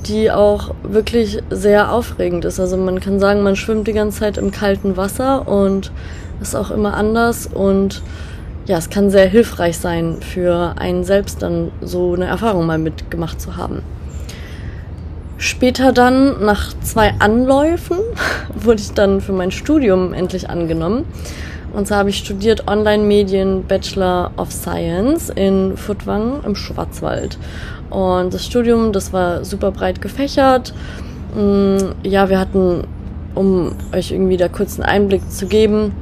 die 0.07 0.31
auch 0.31 0.75
wirklich 0.83 1.43
sehr 1.51 1.93
aufregend 1.93 2.45
ist. 2.45 2.61
Also 2.61 2.77
man 2.77 3.01
kann 3.01 3.21
sagen, 3.21 3.43
man 3.43 3.57
schwimmt 3.57 3.89
die 3.89 3.93
ganze 3.93 4.21
Zeit 4.21 4.39
im 4.39 4.51
kalten 4.51 4.97
Wasser 4.97 5.49
und 5.49 5.93
ist 6.41 6.55
auch 6.55 6.71
immer 6.71 6.95
anders 6.95 7.47
und 7.47 8.03
ja, 8.67 8.79
es 8.79 8.91
kann 8.91 9.11
sehr 9.11 9.29
hilfreich 9.29 9.79
sein 9.79 10.17
für 10.21 10.75
einen 10.77 11.05
selbst 11.05 11.43
dann 11.43 11.71
so 11.81 12.15
eine 12.15 12.27
Erfahrung 12.27 12.67
mal 12.67 12.79
mitgemacht 12.79 13.41
zu 13.41 13.57
haben. 13.57 13.83
Später 15.39 15.93
dann, 15.93 16.45
nach 16.45 16.73
zwei 16.81 17.15
Anläufen, 17.19 17.99
wurde 18.55 18.81
ich 18.81 18.93
dann 18.93 19.21
für 19.21 19.33
mein 19.33 19.53
Studium 19.53 20.13
endlich 20.13 20.51
angenommen. 20.51 21.05
Und 21.73 21.87
zwar 21.87 21.99
habe 21.99 22.11
ich 22.11 22.19
studiert 22.19 22.69
Online-Medien 22.69 23.65
Bachelor 23.65 24.31
of 24.37 24.51
Science 24.51 25.29
in 25.29 25.77
Furtwangen 25.77 26.43
im 26.45 26.57
Schwarzwald. 26.57 27.39
Und 27.91 28.33
das 28.33 28.47
Studium, 28.47 28.93
das 28.93 29.13
war 29.13 29.45
super 29.45 29.71
breit 29.73 30.01
gefächert. 30.01 30.73
Mm, 31.35 31.77
ja, 32.03 32.31
wir 32.31 32.41
hatten, 32.41 32.85
um 33.35 33.73
euch 33.95 34.11
irgendwie 34.11 34.39
da 34.39 34.49
kurz 34.49 34.81
einen 34.81 34.89
Einblick 34.89 35.31
zu 35.31 35.47
geben, 35.47 35.93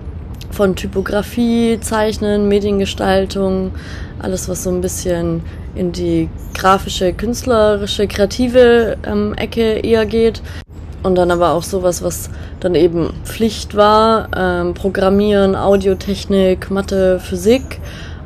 von 0.51 0.77
Typografie, 0.77 1.79
Zeichnen, 1.81 2.49
Mediengestaltung, 2.49 3.73
alles 4.21 4.49
was 4.49 4.63
so 4.65 4.71
ein 4.71 4.81
bisschen 4.81 5.43
in 5.75 5.93
die 5.93 6.29
grafische, 6.55 7.13
künstlerische, 7.13 8.07
kreative 8.07 8.97
ähm, 9.07 9.35
Ecke 9.35 9.79
eher 9.79 10.07
geht. 10.07 10.43
Und 11.03 11.17
dann 11.17 11.31
aber 11.31 11.51
auch 11.51 11.63
sowas, 11.63 12.03
was 12.03 12.31
dann 12.61 12.75
eben 12.75 13.13
Pflicht 13.25 13.77
war, 13.77 14.29
ähm, 14.35 14.73
Programmieren, 14.73 15.55
Audiotechnik, 15.55 16.71
Mathe, 16.71 17.21
Physik 17.21 17.81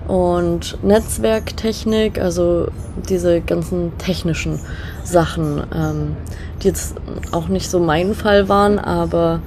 und 0.06 0.82
Netzwerktechnik, 0.84 2.20
also 2.20 2.68
diese 3.08 3.40
ganzen 3.40 3.98
technischen 3.98 4.60
Sachen, 5.02 5.62
ähm, 5.74 6.16
die 6.62 6.68
jetzt 6.68 6.94
auch 7.32 7.48
nicht 7.48 7.68
so 7.68 7.80
mein 7.80 8.14
Fall 8.14 8.48
waren, 8.48 8.78
aber 8.78 9.40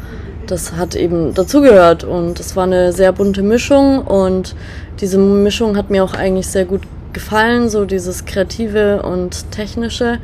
das 0.51 0.74
hat 0.74 0.96
eben 0.96 1.34
dazugehört 1.34 2.03
und 2.03 2.39
es 2.39 2.55
war 2.55 2.65
eine 2.65 2.91
sehr 2.91 3.13
bunte 3.13 3.41
Mischung 3.41 4.00
und 4.00 4.55
diese 5.00 5.17
Mischung 5.17 5.77
hat 5.77 5.89
mir 5.89 6.03
auch 6.03 6.13
eigentlich 6.13 6.48
sehr 6.48 6.65
gut 6.65 6.81
gefallen, 7.13 7.70
so 7.70 7.86
dieses 7.86 8.25
Kreative 8.25 9.01
und 9.01 9.50
Technische, 9.51 10.20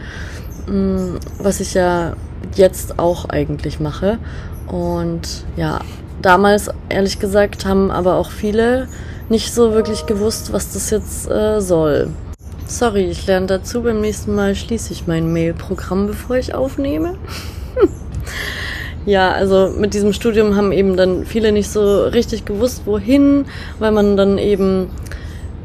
mm, 0.68 1.16
was 1.40 1.62
ich 1.62 1.74
ja 1.74 2.14
jetzt 2.56 3.00
auch 3.00 3.30
eigentlich 3.30 3.80
mache. 3.80 4.20
Und 4.68 5.46
ja, 5.56 5.80
damals, 6.22 6.70
ehrlich 6.90 7.20
gesagt, 7.20 7.66
haben 7.66 7.90
aber 7.90 8.16
auch 8.16 8.32
viele 8.32 8.88
nicht 9.30 9.54
so 9.54 9.74
wirklich 9.74 10.06
gewusst, 10.06 10.52
was 10.52 10.74
das 10.74 10.90
jetzt 10.90 11.30
äh, 11.30 11.62
soll. 11.62 12.10
Sorry, 12.66 13.06
ich 13.06 13.26
lerne 13.28 13.48
dazu. 13.48 13.82
Beim 13.82 14.02
nächsten 14.02 14.36
Mal 14.36 14.56
schließe 14.56 14.92
ich 14.92 15.08
mein 15.08 15.32
Mail-Programm, 15.32 16.08
bevor 16.08 16.36
ich 16.36 16.54
aufnehme. 16.54 17.16
ja, 19.08 19.32
also 19.32 19.72
mit 19.76 19.94
diesem 19.94 20.12
Studium 20.12 20.58
haben 20.58 20.74
eben 20.74 20.98
dann 20.98 21.26
viele 21.26 21.54
nicht 21.54 21.70
so 21.70 22.04
richtig 22.04 22.44
gewusst, 22.44 22.82
wohin, 22.86 23.46
weil 23.80 23.94
man 23.94 24.18
dann 24.18 24.38
eben 24.38 24.90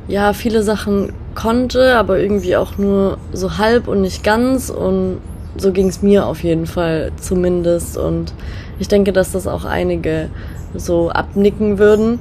ja 0.07 0.33
viele 0.33 0.63
Sachen 0.63 1.13
konnte, 1.35 1.97
aber 1.97 2.21
irgendwie 2.21 2.55
auch 2.55 2.79
nur 2.79 3.19
so 3.33 3.59
halb 3.59 3.89
und 3.89 4.01
nicht 4.01 4.23
ganz 4.23 4.71
und 4.71 5.19
so 5.57 5.73
ging 5.73 5.89
es 5.89 6.03
mir 6.03 6.27
auf 6.27 6.45
jeden 6.45 6.67
Fall 6.67 7.11
zumindest. 7.21 7.97
Und 7.97 8.33
ich 8.79 8.87
denke, 8.87 9.13
dass 9.13 9.33
das 9.33 9.49
auch 9.49 9.65
einige 9.65 10.29
so 10.75 11.11
abnicken 11.11 11.79
würden. 11.79 12.21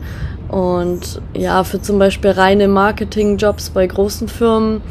Und 0.50 1.22
ja, 1.34 1.64
für 1.64 1.82
zum 1.82 2.00
Beispiel 2.00 2.32
reine 2.32 2.68
Marketingjobs 2.68 3.70
bei 3.70 3.86
großen 3.86 4.28
Firmen 4.28 4.82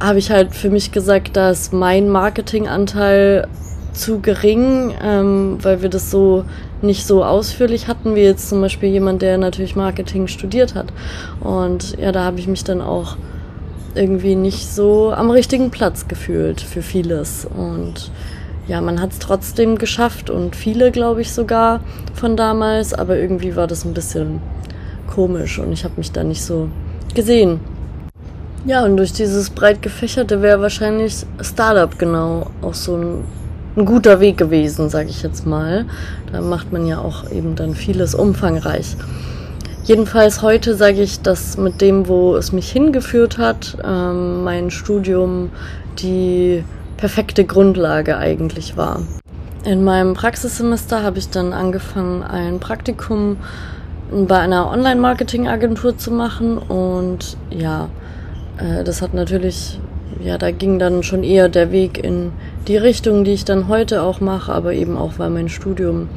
habe 0.00 0.18
ich 0.18 0.30
halt 0.30 0.54
für 0.54 0.68
mich 0.68 0.92
gesagt, 0.92 1.34
dass 1.34 1.72
mein 1.72 2.10
Marketinganteil 2.10 3.48
zu 3.96 4.20
gering, 4.20 4.94
ähm, 5.02 5.58
weil 5.62 5.82
wir 5.82 5.88
das 5.88 6.10
so 6.10 6.44
nicht 6.82 7.06
so 7.06 7.24
ausführlich 7.24 7.88
hatten, 7.88 8.14
wie 8.14 8.20
jetzt 8.20 8.48
zum 8.48 8.60
Beispiel 8.60 8.90
jemand, 8.90 9.22
der 9.22 9.38
natürlich 9.38 9.76
Marketing 9.76 10.28
studiert 10.28 10.74
hat. 10.74 10.92
Und 11.40 11.98
ja, 11.98 12.12
da 12.12 12.24
habe 12.24 12.38
ich 12.38 12.46
mich 12.46 12.64
dann 12.64 12.80
auch 12.80 13.16
irgendwie 13.94 14.34
nicht 14.34 14.68
so 14.68 15.12
am 15.12 15.30
richtigen 15.30 15.70
Platz 15.70 16.06
gefühlt 16.06 16.60
für 16.60 16.82
vieles. 16.82 17.46
Und 17.46 18.10
ja, 18.68 18.80
man 18.80 19.00
hat 19.00 19.12
es 19.12 19.18
trotzdem 19.18 19.78
geschafft 19.78 20.28
und 20.28 20.54
viele, 20.54 20.90
glaube 20.90 21.22
ich, 21.22 21.32
sogar 21.32 21.80
von 22.14 22.36
damals, 22.36 22.92
aber 22.92 23.16
irgendwie 23.16 23.56
war 23.56 23.66
das 23.66 23.84
ein 23.84 23.94
bisschen 23.94 24.40
komisch 25.06 25.58
und 25.58 25.72
ich 25.72 25.84
habe 25.84 25.94
mich 25.96 26.12
da 26.12 26.24
nicht 26.24 26.42
so 26.42 26.68
gesehen. 27.14 27.60
Ja, 28.66 28.84
und 28.84 28.96
durch 28.96 29.12
dieses 29.12 29.50
breit 29.50 29.80
gefächerte 29.80 30.42
wäre 30.42 30.60
wahrscheinlich 30.60 31.24
Startup 31.40 31.96
genau 31.98 32.50
auch 32.62 32.74
so 32.74 32.96
ein, 32.96 33.24
ein 33.76 33.84
guter 33.84 34.20
Weg 34.20 34.38
gewesen, 34.38 34.88
sage 34.88 35.10
ich 35.10 35.22
jetzt 35.22 35.46
mal. 35.46 35.84
Da 36.32 36.40
macht 36.40 36.72
man 36.72 36.86
ja 36.86 36.98
auch 36.98 37.30
eben 37.30 37.54
dann 37.54 37.74
vieles 37.74 38.14
umfangreich. 38.14 38.96
Jedenfalls 39.84 40.42
heute 40.42 40.74
sage 40.74 41.02
ich, 41.02 41.20
dass 41.20 41.56
mit 41.56 41.80
dem, 41.80 42.08
wo 42.08 42.34
es 42.36 42.52
mich 42.52 42.70
hingeführt 42.72 43.38
hat, 43.38 43.76
ähm, 43.84 44.42
mein 44.42 44.70
Studium 44.70 45.50
die 45.98 46.64
perfekte 46.96 47.44
Grundlage 47.44 48.16
eigentlich 48.16 48.76
war. 48.76 49.02
In 49.64 49.84
meinem 49.84 50.14
Praxissemester 50.14 51.02
habe 51.02 51.18
ich 51.18 51.28
dann 51.28 51.52
angefangen, 51.52 52.22
ein 52.22 52.60
Praktikum 52.60 53.36
bei 54.10 54.38
einer 54.38 54.70
Online-Marketing-Agentur 54.70 55.98
zu 55.98 56.12
machen 56.12 56.58
und 56.58 57.36
ja, 57.50 57.88
äh, 58.58 58.84
das 58.84 59.02
hat 59.02 59.14
natürlich, 59.14 59.80
ja, 60.22 60.38
da 60.38 60.50
ging 60.50 60.78
dann 60.78 61.02
schon 61.02 61.22
eher 61.22 61.48
der 61.48 61.72
Weg 61.72 62.02
in 62.02 62.32
die 62.68 62.76
Richtung, 62.76 63.24
die 63.24 63.32
ich 63.32 63.44
dann 63.44 63.68
heute 63.68 64.02
auch 64.02 64.20
mache, 64.20 64.52
aber 64.52 64.72
eben 64.72 64.96
auch, 64.96 65.18
weil 65.18 65.30
mein 65.30 65.48
Studium 65.48 66.08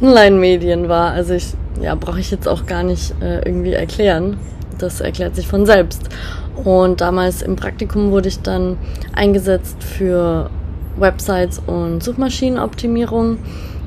Online-Medien 0.00 0.88
war. 0.88 1.12
Also 1.12 1.34
ich 1.34 1.54
ja, 1.80 1.94
brauche 1.94 2.20
ich 2.20 2.30
jetzt 2.30 2.48
auch 2.48 2.66
gar 2.66 2.82
nicht 2.82 3.14
äh, 3.20 3.38
irgendwie 3.38 3.72
erklären. 3.72 4.36
Das 4.78 5.00
erklärt 5.00 5.36
sich 5.36 5.48
von 5.48 5.66
selbst. 5.66 6.08
Und 6.64 7.00
damals 7.00 7.42
im 7.42 7.56
Praktikum 7.56 8.10
wurde 8.10 8.28
ich 8.28 8.40
dann 8.40 8.76
eingesetzt 9.12 9.82
für 9.82 10.50
Websites 10.96 11.60
und 11.66 12.02
Suchmaschinenoptimierung. 12.02 13.38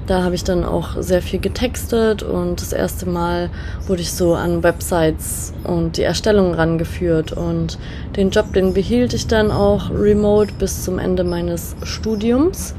Da 0.07 0.23
habe 0.23 0.35
ich 0.35 0.43
dann 0.43 0.65
auch 0.65 1.01
sehr 1.01 1.21
viel 1.21 1.39
getextet 1.39 2.23
und 2.23 2.61
das 2.61 2.73
erste 2.73 3.07
Mal 3.07 3.49
wurde 3.87 4.01
ich 4.01 4.11
so 4.11 4.33
an 4.33 4.63
Websites 4.63 5.53
und 5.63 5.97
die 5.97 6.03
Erstellung 6.03 6.53
rangeführt. 6.53 7.31
Und 7.31 7.77
den 8.15 8.31
Job, 8.31 8.53
den 8.53 8.73
behielt 8.73 9.13
ich 9.13 9.27
dann 9.27 9.51
auch 9.51 9.91
remote 9.91 10.53
bis 10.57 10.83
zum 10.83 10.99
Ende 10.99 11.23
meines 11.23 11.75
Studiums. 11.83 12.73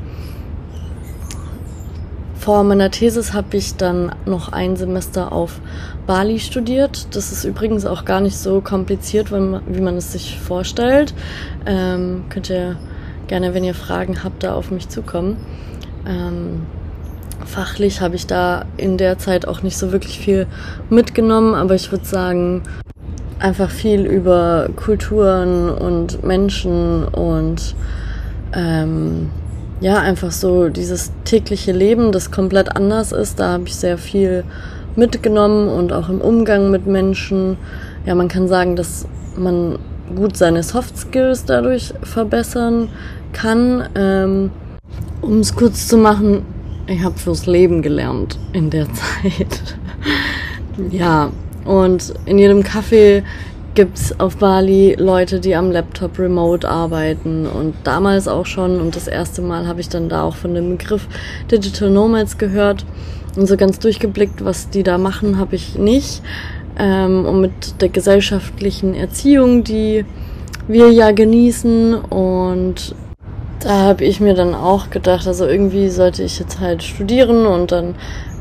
Vor 2.34 2.64
meiner 2.64 2.90
Thesis 2.90 3.34
habe 3.34 3.56
ich 3.56 3.76
dann 3.76 4.12
noch 4.26 4.50
ein 4.50 4.74
Semester 4.74 5.30
auf 5.30 5.60
Bali 6.08 6.40
studiert. 6.40 7.14
Das 7.14 7.30
ist 7.30 7.44
übrigens 7.44 7.86
auch 7.86 8.04
gar 8.04 8.20
nicht 8.20 8.36
so 8.36 8.60
kompliziert, 8.60 9.30
wie 9.30 9.80
man 9.80 9.96
es 9.96 10.10
sich 10.10 10.40
vorstellt. 10.40 11.14
Ähm, 11.66 12.24
könnt 12.30 12.50
ihr 12.50 12.76
gerne, 13.28 13.54
wenn 13.54 13.62
ihr 13.62 13.76
Fragen 13.76 14.24
habt, 14.24 14.42
da 14.42 14.56
auf 14.56 14.72
mich 14.72 14.88
zukommen. 14.88 15.36
Ähm, 16.04 16.66
fachlich 17.44 18.00
habe 18.00 18.16
ich 18.16 18.26
da 18.26 18.64
in 18.76 18.96
der 18.98 19.18
Zeit 19.18 19.46
auch 19.46 19.62
nicht 19.62 19.76
so 19.76 19.92
wirklich 19.92 20.18
viel 20.18 20.46
mitgenommen, 20.90 21.54
aber 21.54 21.74
ich 21.74 21.90
würde 21.90 22.04
sagen, 22.04 22.62
einfach 23.38 23.70
viel 23.70 24.06
über 24.06 24.68
Kulturen 24.76 25.68
und 25.68 26.22
Menschen 26.22 27.04
und 27.04 27.74
ähm, 28.54 29.30
ja, 29.80 29.98
einfach 29.98 30.30
so 30.30 30.68
dieses 30.68 31.10
tägliche 31.24 31.72
Leben, 31.72 32.12
das 32.12 32.30
komplett 32.30 32.76
anders 32.76 33.10
ist. 33.10 33.40
Da 33.40 33.52
habe 33.52 33.64
ich 33.66 33.74
sehr 33.74 33.98
viel 33.98 34.44
mitgenommen 34.94 35.68
und 35.68 35.92
auch 35.92 36.08
im 36.08 36.20
Umgang 36.20 36.70
mit 36.70 36.86
Menschen. 36.86 37.56
Ja, 38.06 38.14
man 38.14 38.28
kann 38.28 38.46
sagen, 38.46 38.76
dass 38.76 39.06
man 39.36 39.78
gut 40.14 40.36
seine 40.36 40.62
Soft 40.62 40.96
Skills 40.96 41.44
dadurch 41.44 41.94
verbessern 42.02 42.90
kann. 43.32 43.88
Ähm, 43.96 44.50
um 45.20 45.38
es 45.38 45.54
kurz 45.54 45.88
zu 45.88 45.96
machen, 45.96 46.42
ich 46.86 47.02
habe 47.02 47.18
fürs 47.18 47.46
Leben 47.46 47.82
gelernt 47.82 48.38
in 48.52 48.70
der 48.70 48.86
Zeit. 48.92 49.76
ja, 50.90 51.30
und 51.64 52.14
in 52.26 52.38
jedem 52.38 52.60
Café 52.60 53.22
gibt 53.74 53.96
es 53.96 54.20
auf 54.20 54.36
Bali 54.36 54.94
Leute, 54.98 55.40
die 55.40 55.54
am 55.56 55.70
Laptop 55.70 56.18
remote 56.18 56.68
arbeiten 56.68 57.46
und 57.46 57.74
damals 57.84 58.28
auch 58.28 58.44
schon 58.44 58.80
und 58.80 58.96
das 58.96 59.08
erste 59.08 59.40
Mal 59.40 59.66
habe 59.66 59.80
ich 59.80 59.88
dann 59.88 60.08
da 60.08 60.24
auch 60.24 60.36
von 60.36 60.54
dem 60.54 60.76
Begriff 60.76 61.06
Digital 61.50 61.90
Nomads 61.90 62.36
gehört 62.36 62.84
und 63.36 63.46
so 63.46 63.56
ganz 63.56 63.78
durchgeblickt, 63.78 64.44
was 64.44 64.68
die 64.68 64.82
da 64.82 64.98
machen, 64.98 65.38
habe 65.38 65.56
ich 65.56 65.78
nicht. 65.78 66.22
Ähm, 66.78 67.24
und 67.24 67.40
mit 67.40 67.80
der 67.80 67.88
gesellschaftlichen 67.88 68.94
Erziehung, 68.94 69.64
die 69.64 70.04
wir 70.68 70.90
ja 70.90 71.12
genießen 71.12 71.94
und 71.94 72.94
da 73.64 73.70
habe 73.70 74.04
ich 74.04 74.20
mir 74.20 74.34
dann 74.34 74.54
auch 74.54 74.90
gedacht, 74.90 75.26
also 75.26 75.46
irgendwie 75.46 75.88
sollte 75.88 76.22
ich 76.22 76.38
jetzt 76.38 76.60
halt 76.60 76.82
studieren 76.82 77.46
und 77.46 77.72
dann 77.72 77.94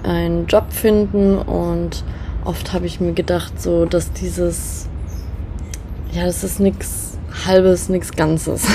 einen 0.04 0.48
Job 0.48 0.66
finden 0.72 1.38
und 1.38 2.04
oft 2.44 2.74
habe 2.74 2.86
ich 2.86 3.00
mir 3.00 3.14
gedacht, 3.14 3.62
so 3.62 3.86
dass 3.86 4.12
dieses 4.14 4.88
ja, 6.14 6.26
das 6.26 6.44
ist 6.44 6.60
nichts 6.60 7.18
Halbes, 7.46 7.88
nichts 7.88 8.12
Ganzes. 8.12 8.68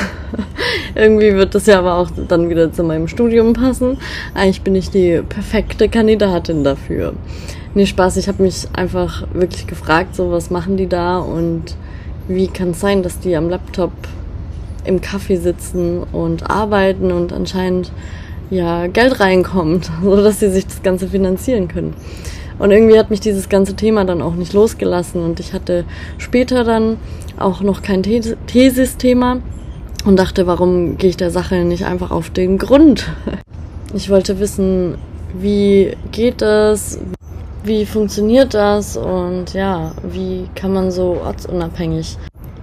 Irgendwie 0.94 1.34
wird 1.34 1.54
das 1.54 1.66
ja 1.66 1.78
aber 1.78 1.96
auch 1.96 2.10
dann 2.28 2.48
wieder 2.48 2.72
zu 2.72 2.82
meinem 2.82 3.08
Studium 3.08 3.52
passen. 3.52 3.98
Eigentlich 4.34 4.62
bin 4.62 4.74
ich 4.74 4.90
die 4.90 5.20
perfekte 5.28 5.88
Kandidatin 5.88 6.64
dafür. 6.64 7.12
Nee, 7.74 7.84
Spaß, 7.84 8.16
ich 8.16 8.28
habe 8.28 8.42
mich 8.42 8.66
einfach 8.72 9.26
wirklich 9.34 9.66
gefragt, 9.66 10.16
so 10.16 10.30
was 10.30 10.50
machen 10.50 10.78
die 10.78 10.86
da 10.86 11.18
und 11.18 11.76
wie 12.26 12.48
kann 12.48 12.70
es 12.70 12.80
sein, 12.80 13.02
dass 13.02 13.20
die 13.20 13.36
am 13.36 13.50
Laptop 13.50 13.92
im 14.86 15.00
Kaffee 15.00 15.36
sitzen 15.36 16.02
und 16.12 16.48
arbeiten 16.50 17.12
und 17.12 17.32
anscheinend 17.32 17.92
ja 18.50 18.86
Geld 18.86 19.20
reinkommt, 19.20 19.90
so 20.02 20.16
dass 20.16 20.40
sie 20.40 20.50
sich 20.50 20.66
das 20.66 20.82
Ganze 20.82 21.08
finanzieren 21.08 21.68
können. 21.68 21.94
Und 22.58 22.70
irgendwie 22.70 22.98
hat 22.98 23.10
mich 23.10 23.20
dieses 23.20 23.48
ganze 23.48 23.74
Thema 23.74 24.04
dann 24.04 24.22
auch 24.22 24.34
nicht 24.34 24.54
losgelassen 24.54 25.22
und 25.22 25.40
ich 25.40 25.52
hatte 25.52 25.84
später 26.16 26.64
dann 26.64 26.96
auch 27.38 27.60
noch 27.60 27.82
kein 27.82 28.02
Thesis-Thema 28.02 29.42
und 30.06 30.16
dachte, 30.16 30.46
warum 30.46 30.96
gehe 30.96 31.10
ich 31.10 31.18
der 31.18 31.30
Sache 31.30 31.56
nicht 31.64 31.84
einfach 31.84 32.10
auf 32.10 32.30
den 32.30 32.58
Grund? 32.58 33.08
Ich 33.94 34.10
wollte 34.10 34.40
wissen, 34.40 34.96
wie 35.32 35.96
geht 36.10 36.42
das? 36.42 36.98
Wie 37.62 37.86
funktioniert 37.86 38.52
das? 38.52 38.96
Und 38.96 39.54
ja, 39.54 39.92
wie 40.02 40.48
kann 40.56 40.72
man 40.72 40.90
so 40.90 41.20
ortsunabhängig 41.24 42.18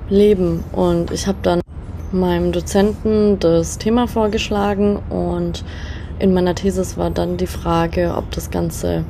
leben? 0.09 0.65
Und 0.73 1.11
ich 1.11 1.25
habe 1.25 1.37
dann 1.41 1.61
meinem 2.13 2.51
Dozenten 2.51 3.39
das 3.39 3.77
Thema 3.77 4.07
vorgeschlagen 4.07 4.99
und 5.09 5.63
in 6.19 6.33
meiner 6.33 6.55
Thesis 6.55 6.97
war 6.97 7.09
dann 7.09 7.37
die 7.37 7.47
Frage, 7.47 8.13
ob 8.15 8.31
das 8.31 8.51
Ganze 8.51 9.03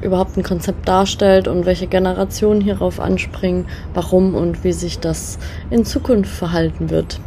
überhaupt 0.00 0.36
ein 0.36 0.42
Konzept 0.42 0.86
darstellt 0.86 1.48
und 1.48 1.66
welche 1.66 1.86
Generationen 1.86 2.60
hierauf 2.60 3.00
anspringen, 3.00 3.66
warum 3.94 4.34
und 4.34 4.64
wie 4.64 4.72
sich 4.72 4.98
das 4.98 5.38
in 5.70 5.84
Zukunft 5.84 6.30
verhalten 6.30 6.90
wird. 6.90 7.20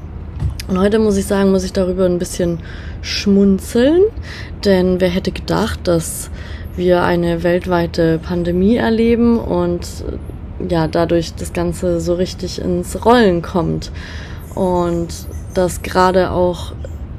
Und 0.68 0.80
heute 0.80 1.00
muss 1.00 1.18
ich 1.18 1.26
sagen, 1.26 1.52
muss 1.52 1.64
ich 1.64 1.74
darüber 1.74 2.06
ein 2.06 2.20
bisschen 2.20 2.60
schmunzeln, 3.02 4.04
denn 4.66 5.00
wer 5.00 5.10
hätte 5.10 5.32
gedacht, 5.32 5.80
dass 5.86 6.30
wir 6.76 7.04
eine 7.04 7.44
weltweite 7.44 8.20
Pandemie 8.20 8.76
erleben 8.76 9.40
und 9.40 9.88
ja, 10.70 10.88
dadurch 10.88 11.34
das 11.36 11.54
Ganze 11.54 12.00
so 12.00 12.14
richtig 12.14 12.62
ins 12.62 13.06
Rollen 13.06 13.42
kommt. 13.42 13.92
Und 14.58 15.10
dass 15.54 15.84
gerade 15.84 16.32
auch 16.32 16.72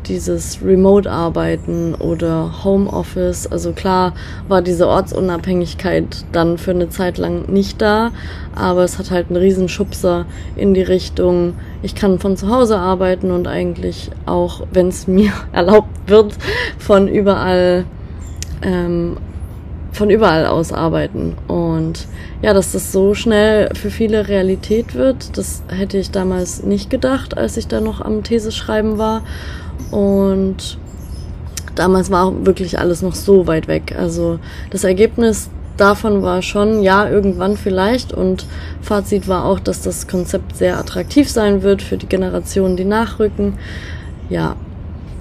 dieses 0.09 0.59
Remote-Arbeiten 0.65 1.95
oder 1.95 2.65
Homeoffice. 2.65 3.47
Also 3.47 3.73
klar 3.73 4.15
war 4.49 4.63
diese 4.63 4.89
Ortsunabhängigkeit 4.89 6.25
dann 6.33 6.59
für 6.59 6.71
eine 6.73 6.89
Zeit 6.89 7.19
lang 7.19 7.49
nicht 7.49 7.81
da, 7.81 8.11
aber 8.55 8.85
es 8.85 8.99
hat 8.99 9.11
halt 9.11 9.29
einen 9.29 9.37
riesen 9.37 9.69
Schubser 9.69 10.27
in 10.57 10.75
die 10.75 10.83
Richtung, 10.83 11.55
ich 11.83 11.95
kann 11.95 12.19
von 12.19 12.37
zu 12.37 12.49
Hause 12.49 12.79
arbeiten 12.79 13.31
und 13.31 13.47
eigentlich 13.47 14.11
auch, 14.27 14.67
wenn 14.73 14.89
es 14.89 15.07
mir 15.07 15.33
erlaubt 15.53 15.89
wird, 16.07 16.35
von 16.79 17.07
überall 17.07 17.85
ähm, 18.63 19.17
von 19.99 20.11
überall 20.11 20.47
aus 20.47 20.73
arbeiten. 20.73 21.37
Und 21.49 22.07
ja, 22.41 22.55
dass 22.55 22.73
das 22.73 22.93
so 22.93 23.15
schnell 23.15 23.69
für 23.75 23.91
viele 23.91 24.29
Realität 24.29 24.95
wird, 24.95 25.37
das 25.37 25.63
hätte 25.69 25.99
ich 25.99 26.13
damals 26.13 26.63
nicht 26.63 26.89
gedacht, 26.89 27.37
als 27.37 27.57
ich 27.57 27.67
da 27.67 27.81
noch 27.81 28.01
am 28.01 28.23
Theseschreiben 28.23 28.97
war. 28.97 29.23
Und 29.91 30.79
damals 31.75 32.11
war 32.11 32.47
wirklich 32.47 32.79
alles 32.79 33.03
noch 33.03 33.15
so 33.15 33.47
weit 33.49 33.67
weg. 33.67 33.95
Also 33.99 34.39
das 34.71 34.85
Ergebnis 34.85 35.51
davon 35.77 36.23
war 36.23 36.43
schon, 36.43 36.83
ja, 36.83 37.09
irgendwann 37.09 37.57
vielleicht. 37.57 38.13
Und 38.13 38.47
Fazit 38.81 39.27
war 39.27 39.45
auch, 39.45 39.59
dass 39.59 39.83
das 39.83 40.07
Konzept 40.07 40.57
sehr 40.57 40.79
attraktiv 40.79 41.29
sein 41.29 41.63
wird 41.63 41.83
für 41.83 41.97
die 41.97 42.09
Generationen, 42.09 42.77
die 42.77 42.85
nachrücken. 42.85 43.55
Ja, 44.31 44.55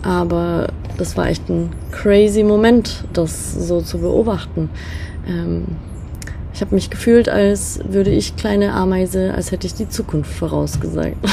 aber 0.04 0.68
das 0.98 1.18
war 1.18 1.28
echt 1.28 1.48
ein 1.50 1.72
crazy 1.92 2.44
Moment, 2.44 3.04
das 3.14 3.54
so 3.54 3.82
zu 3.82 4.00
beobachten. 4.00 4.70
Ähm, 5.28 5.66
ich 6.54 6.62
habe 6.62 6.74
mich 6.74 6.90
gefühlt, 6.90 7.30
als 7.30 7.80
würde 7.88 8.10
ich 8.10 8.36
kleine 8.36 8.74
Ameise, 8.74 9.34
als 9.34 9.52
hätte 9.52 9.68
ich 9.68 9.76
die 9.76 9.90
Zukunft 9.90 10.32
vorausgesagt. 10.32 11.18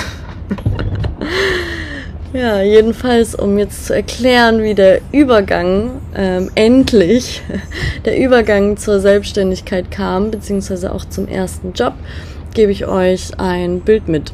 Ja, 2.35 2.61
jedenfalls, 2.63 3.37
um 3.37 3.59
jetzt 3.59 3.87
zu 3.87 3.95
erklären, 3.95 4.61
wie 4.61 4.75
der 4.75 5.01
Übergang 5.13 6.01
ähm, 6.17 6.51
endlich, 6.57 7.43
der 8.05 8.19
Übergang 8.19 8.77
zur 8.77 8.99
Selbstständigkeit 8.99 9.93
kam, 9.93 10.33
beziehungsweise 10.33 10.93
auch 10.93 11.05
zum 11.05 11.29
ersten 11.29 11.75
Job, 11.75 11.93
gebe 12.53 12.73
ich 12.73 12.89
euch 12.89 13.39
ein 13.39 13.79
Bild 13.83 14.09
mit. 14.09 14.33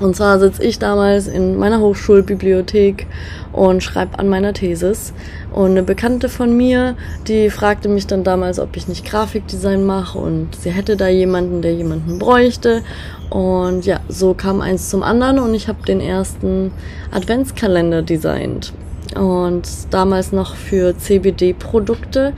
Und 0.00 0.16
zwar 0.16 0.38
sitze 0.38 0.64
ich 0.64 0.78
damals 0.78 1.28
in 1.28 1.56
meiner 1.58 1.80
Hochschulbibliothek 1.80 3.06
und 3.52 3.82
schreibe 3.82 4.18
an 4.18 4.28
meiner 4.28 4.54
Thesis. 4.54 5.12
Und 5.52 5.72
eine 5.72 5.82
Bekannte 5.82 6.28
von 6.28 6.56
mir, 6.56 6.96
die 7.28 7.50
fragte 7.50 7.88
mich 7.88 8.06
dann 8.06 8.24
damals, 8.24 8.58
ob 8.58 8.76
ich 8.76 8.88
nicht 8.88 9.04
Grafikdesign 9.04 9.84
mache 9.84 10.18
und 10.18 10.54
sie 10.56 10.70
hätte 10.70 10.96
da 10.96 11.08
jemanden, 11.08 11.60
der 11.60 11.74
jemanden 11.74 12.18
bräuchte. 12.18 12.82
Und 13.28 13.84
ja, 13.84 14.00
so 14.08 14.32
kam 14.32 14.62
eins 14.62 14.88
zum 14.88 15.02
anderen 15.02 15.38
und 15.38 15.54
ich 15.54 15.68
habe 15.68 15.84
den 15.86 16.00
ersten 16.00 16.72
Adventskalender 17.10 18.02
designt. 18.02 18.72
Und 19.14 19.68
damals 19.90 20.32
noch 20.32 20.54
für 20.54 20.96
CBD-Produkte, 20.96 22.32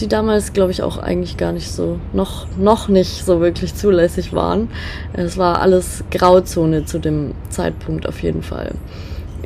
die 0.00 0.08
damals, 0.08 0.52
glaube 0.52 0.70
ich, 0.70 0.82
auch 0.82 0.98
eigentlich 0.98 1.36
gar 1.36 1.52
nicht 1.52 1.70
so, 1.72 1.98
noch, 2.12 2.46
noch 2.56 2.88
nicht 2.88 3.24
so 3.24 3.40
wirklich 3.40 3.74
zulässig 3.74 4.32
waren. 4.32 4.68
Es 5.12 5.36
war 5.36 5.60
alles 5.60 6.04
Grauzone 6.10 6.84
zu 6.84 6.98
dem 6.98 7.34
Zeitpunkt 7.50 8.08
auf 8.08 8.22
jeden 8.22 8.42
Fall. 8.42 8.72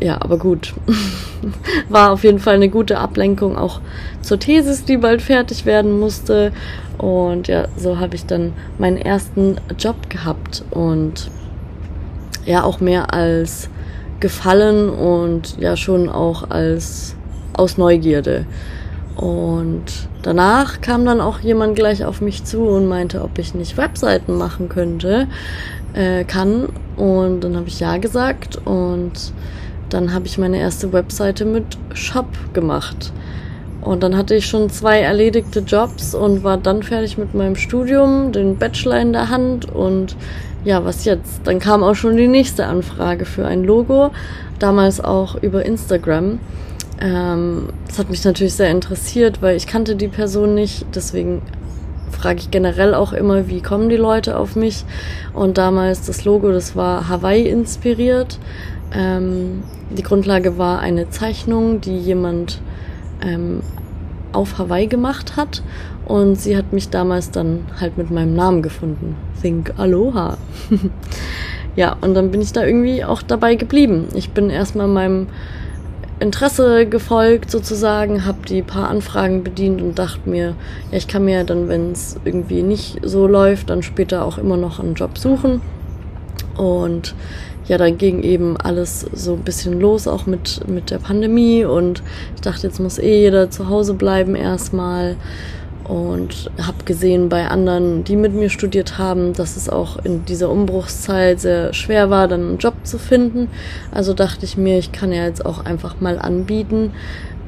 Ja, 0.02 0.20
aber 0.20 0.36
gut. 0.36 0.74
War 1.88 2.10
auf 2.10 2.24
jeden 2.24 2.40
Fall 2.40 2.54
eine 2.54 2.68
gute 2.68 2.98
Ablenkung 2.98 3.56
auch 3.56 3.80
zur 4.20 4.38
Thesis, 4.38 4.84
die 4.84 4.96
bald 4.96 5.22
fertig 5.22 5.64
werden 5.64 5.98
musste. 6.00 6.52
Und 6.98 7.46
ja, 7.46 7.68
so 7.76 8.00
habe 8.00 8.16
ich 8.16 8.26
dann 8.26 8.52
meinen 8.78 8.96
ersten 8.96 9.58
Job 9.78 10.10
gehabt 10.10 10.64
und 10.70 11.30
ja, 12.44 12.64
auch 12.64 12.80
mehr 12.80 13.14
als 13.14 13.68
gefallen 14.18 14.90
und 14.90 15.58
ja, 15.60 15.76
schon 15.76 16.08
auch 16.08 16.50
als 16.50 17.14
aus 17.52 17.78
Neugierde. 17.78 18.46
Und 19.16 19.84
danach 20.22 20.80
kam 20.80 21.04
dann 21.04 21.20
auch 21.20 21.40
jemand 21.40 21.76
gleich 21.76 22.04
auf 22.04 22.20
mich 22.20 22.44
zu 22.44 22.62
und 22.62 22.88
meinte, 22.88 23.22
ob 23.22 23.38
ich 23.38 23.54
nicht 23.54 23.76
Webseiten 23.76 24.36
machen 24.36 24.68
könnte, 24.68 25.28
äh, 25.92 26.24
kann. 26.24 26.68
Und 26.96 27.40
dann 27.40 27.56
habe 27.56 27.68
ich 27.68 27.80
ja 27.80 27.98
gesagt 27.98 28.58
und 28.64 29.12
dann 29.90 30.14
habe 30.14 30.26
ich 30.26 30.38
meine 30.38 30.58
erste 30.58 30.92
Webseite 30.92 31.44
mit 31.44 31.64
Shop 31.92 32.28
gemacht. 32.54 33.12
Und 33.82 34.02
dann 34.02 34.16
hatte 34.16 34.36
ich 34.36 34.46
schon 34.46 34.70
zwei 34.70 35.00
erledigte 35.00 35.60
Jobs 35.60 36.14
und 36.14 36.44
war 36.44 36.56
dann 36.56 36.82
fertig 36.82 37.18
mit 37.18 37.34
meinem 37.34 37.56
Studium, 37.56 38.30
den 38.32 38.56
Bachelor 38.56 39.00
in 39.00 39.12
der 39.12 39.28
Hand 39.28 39.70
und 39.70 40.16
ja, 40.64 40.84
was 40.84 41.04
jetzt? 41.04 41.40
Dann 41.44 41.58
kam 41.58 41.82
auch 41.82 41.96
schon 41.96 42.16
die 42.16 42.28
nächste 42.28 42.66
Anfrage 42.66 43.24
für 43.24 43.44
ein 43.44 43.64
Logo, 43.64 44.12
damals 44.60 45.02
auch 45.02 45.34
über 45.34 45.66
Instagram. 45.66 46.38
Ähm, 47.02 47.68
das 47.88 47.98
hat 47.98 48.10
mich 48.10 48.24
natürlich 48.24 48.54
sehr 48.54 48.70
interessiert, 48.70 49.42
weil 49.42 49.56
ich 49.56 49.66
kannte 49.66 49.96
die 49.96 50.08
Person 50.08 50.54
nicht, 50.54 50.86
deswegen 50.94 51.42
frage 52.12 52.38
ich 52.38 52.50
generell 52.52 52.94
auch 52.94 53.12
immer, 53.12 53.48
wie 53.48 53.60
kommen 53.60 53.88
die 53.88 53.96
Leute 53.96 54.36
auf 54.38 54.54
mich. 54.54 54.84
Und 55.34 55.58
damals 55.58 56.06
das 56.06 56.24
Logo, 56.24 56.52
das 56.52 56.76
war 56.76 57.08
Hawaii 57.08 57.48
inspiriert. 57.48 58.38
Ähm, 58.94 59.64
die 59.90 60.02
Grundlage 60.02 60.58
war 60.58 60.78
eine 60.78 61.10
Zeichnung, 61.10 61.80
die 61.80 61.98
jemand 61.98 62.60
ähm, 63.20 63.62
auf 64.32 64.58
Hawaii 64.58 64.86
gemacht 64.86 65.36
hat. 65.36 65.62
Und 66.06 66.36
sie 66.36 66.56
hat 66.56 66.72
mich 66.72 66.90
damals 66.90 67.30
dann 67.30 67.64
halt 67.80 67.98
mit 67.98 68.10
meinem 68.10 68.34
Namen 68.34 68.62
gefunden. 68.62 69.16
Think 69.40 69.72
Aloha. 69.76 70.36
ja, 71.76 71.96
und 72.00 72.14
dann 72.14 72.30
bin 72.30 72.40
ich 72.40 72.52
da 72.52 72.64
irgendwie 72.64 73.04
auch 73.04 73.22
dabei 73.22 73.56
geblieben. 73.56 74.06
Ich 74.14 74.30
bin 74.30 74.50
erstmal 74.50 74.88
meinem 74.88 75.26
Interesse 76.22 76.86
gefolgt 76.86 77.50
sozusagen, 77.50 78.24
habe 78.24 78.46
die 78.48 78.62
paar 78.62 78.88
Anfragen 78.88 79.44
bedient 79.44 79.82
und 79.82 79.98
dachte 79.98 80.28
mir, 80.28 80.54
ja, 80.90 80.96
ich 80.98 81.08
kann 81.08 81.24
mir 81.24 81.44
dann, 81.44 81.68
wenn 81.68 81.92
es 81.92 82.16
irgendwie 82.24 82.62
nicht 82.62 83.00
so 83.02 83.26
läuft, 83.26 83.70
dann 83.70 83.82
später 83.82 84.24
auch 84.24 84.38
immer 84.38 84.56
noch 84.56 84.80
einen 84.80 84.94
Job 84.94 85.18
suchen. 85.18 85.60
Und 86.56 87.14
ja, 87.66 87.78
dann 87.78 87.98
ging 87.98 88.22
eben 88.22 88.56
alles 88.56 89.06
so 89.12 89.34
ein 89.34 89.42
bisschen 89.42 89.80
los, 89.80 90.08
auch 90.08 90.26
mit, 90.26 90.66
mit 90.68 90.90
der 90.90 90.98
Pandemie. 90.98 91.64
Und 91.64 92.02
ich 92.34 92.40
dachte, 92.40 92.66
jetzt 92.66 92.80
muss 92.80 92.98
eh 92.98 93.20
jeder 93.20 93.50
zu 93.50 93.68
Hause 93.68 93.94
bleiben 93.94 94.34
erstmal. 94.34 95.16
Und 95.92 96.50
habe 96.58 96.84
gesehen 96.86 97.28
bei 97.28 97.48
anderen, 97.48 98.02
die 98.02 98.16
mit 98.16 98.32
mir 98.32 98.48
studiert 98.48 98.96
haben, 98.96 99.34
dass 99.34 99.58
es 99.58 99.68
auch 99.68 100.02
in 100.02 100.24
dieser 100.24 100.48
Umbruchszeit 100.48 101.38
sehr 101.38 101.74
schwer 101.74 102.08
war, 102.08 102.28
dann 102.28 102.48
einen 102.48 102.56
Job 102.56 102.72
zu 102.84 102.96
finden. 102.98 103.48
Also 103.90 104.14
dachte 104.14 104.46
ich 104.46 104.56
mir, 104.56 104.78
ich 104.78 104.92
kann 104.92 105.12
ja 105.12 105.26
jetzt 105.26 105.44
auch 105.44 105.66
einfach 105.66 106.00
mal 106.00 106.18
anbieten, 106.18 106.92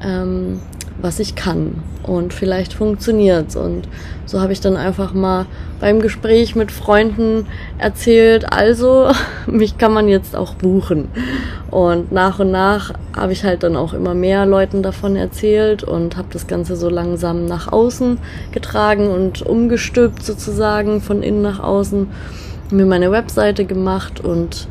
ähm, 0.02 0.60
was 1.04 1.20
ich 1.20 1.36
kann. 1.36 1.82
Und 2.02 2.32
vielleicht 2.32 2.72
funktioniert's. 2.72 3.56
Und 3.56 3.86
so 4.24 4.40
habe 4.40 4.52
ich 4.54 4.60
dann 4.60 4.76
einfach 4.76 5.12
mal 5.12 5.44
beim 5.78 6.00
Gespräch 6.00 6.56
mit 6.56 6.72
Freunden 6.72 7.46
erzählt, 7.78 8.50
also 8.52 9.10
mich 9.46 9.76
kann 9.76 9.92
man 9.92 10.08
jetzt 10.08 10.34
auch 10.34 10.54
buchen. 10.54 11.08
Und 11.70 12.10
nach 12.10 12.38
und 12.38 12.50
nach 12.50 12.94
habe 13.14 13.32
ich 13.32 13.44
halt 13.44 13.62
dann 13.62 13.76
auch 13.76 13.92
immer 13.92 14.14
mehr 14.14 14.46
Leuten 14.46 14.82
davon 14.82 15.14
erzählt 15.14 15.84
und 15.84 16.16
habe 16.16 16.28
das 16.32 16.46
Ganze 16.46 16.74
so 16.74 16.88
langsam 16.88 17.44
nach 17.44 17.70
außen 17.70 18.18
getragen 18.52 19.08
und 19.08 19.42
umgestülpt 19.42 20.24
sozusagen 20.24 21.02
von 21.02 21.22
innen 21.22 21.42
nach 21.42 21.60
außen, 21.60 22.08
mir 22.70 22.86
meine 22.86 23.12
Webseite 23.12 23.66
gemacht 23.66 24.20
und 24.20 24.68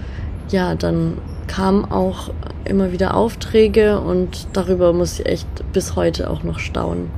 ja, 0.50 0.74
dann 0.74 1.20
kamen 1.48 1.86
auch 1.86 2.32
immer 2.66 2.92
wieder 2.92 3.16
Aufträge 3.16 4.00
und 4.00 4.48
darüber 4.54 4.94
muss 4.94 5.20
ich 5.20 5.26
echt 5.26 5.48
bis 5.74 5.96
heute 5.96 6.30
auch 6.30 6.44
noch 6.44 6.60
staunen. 6.60 7.12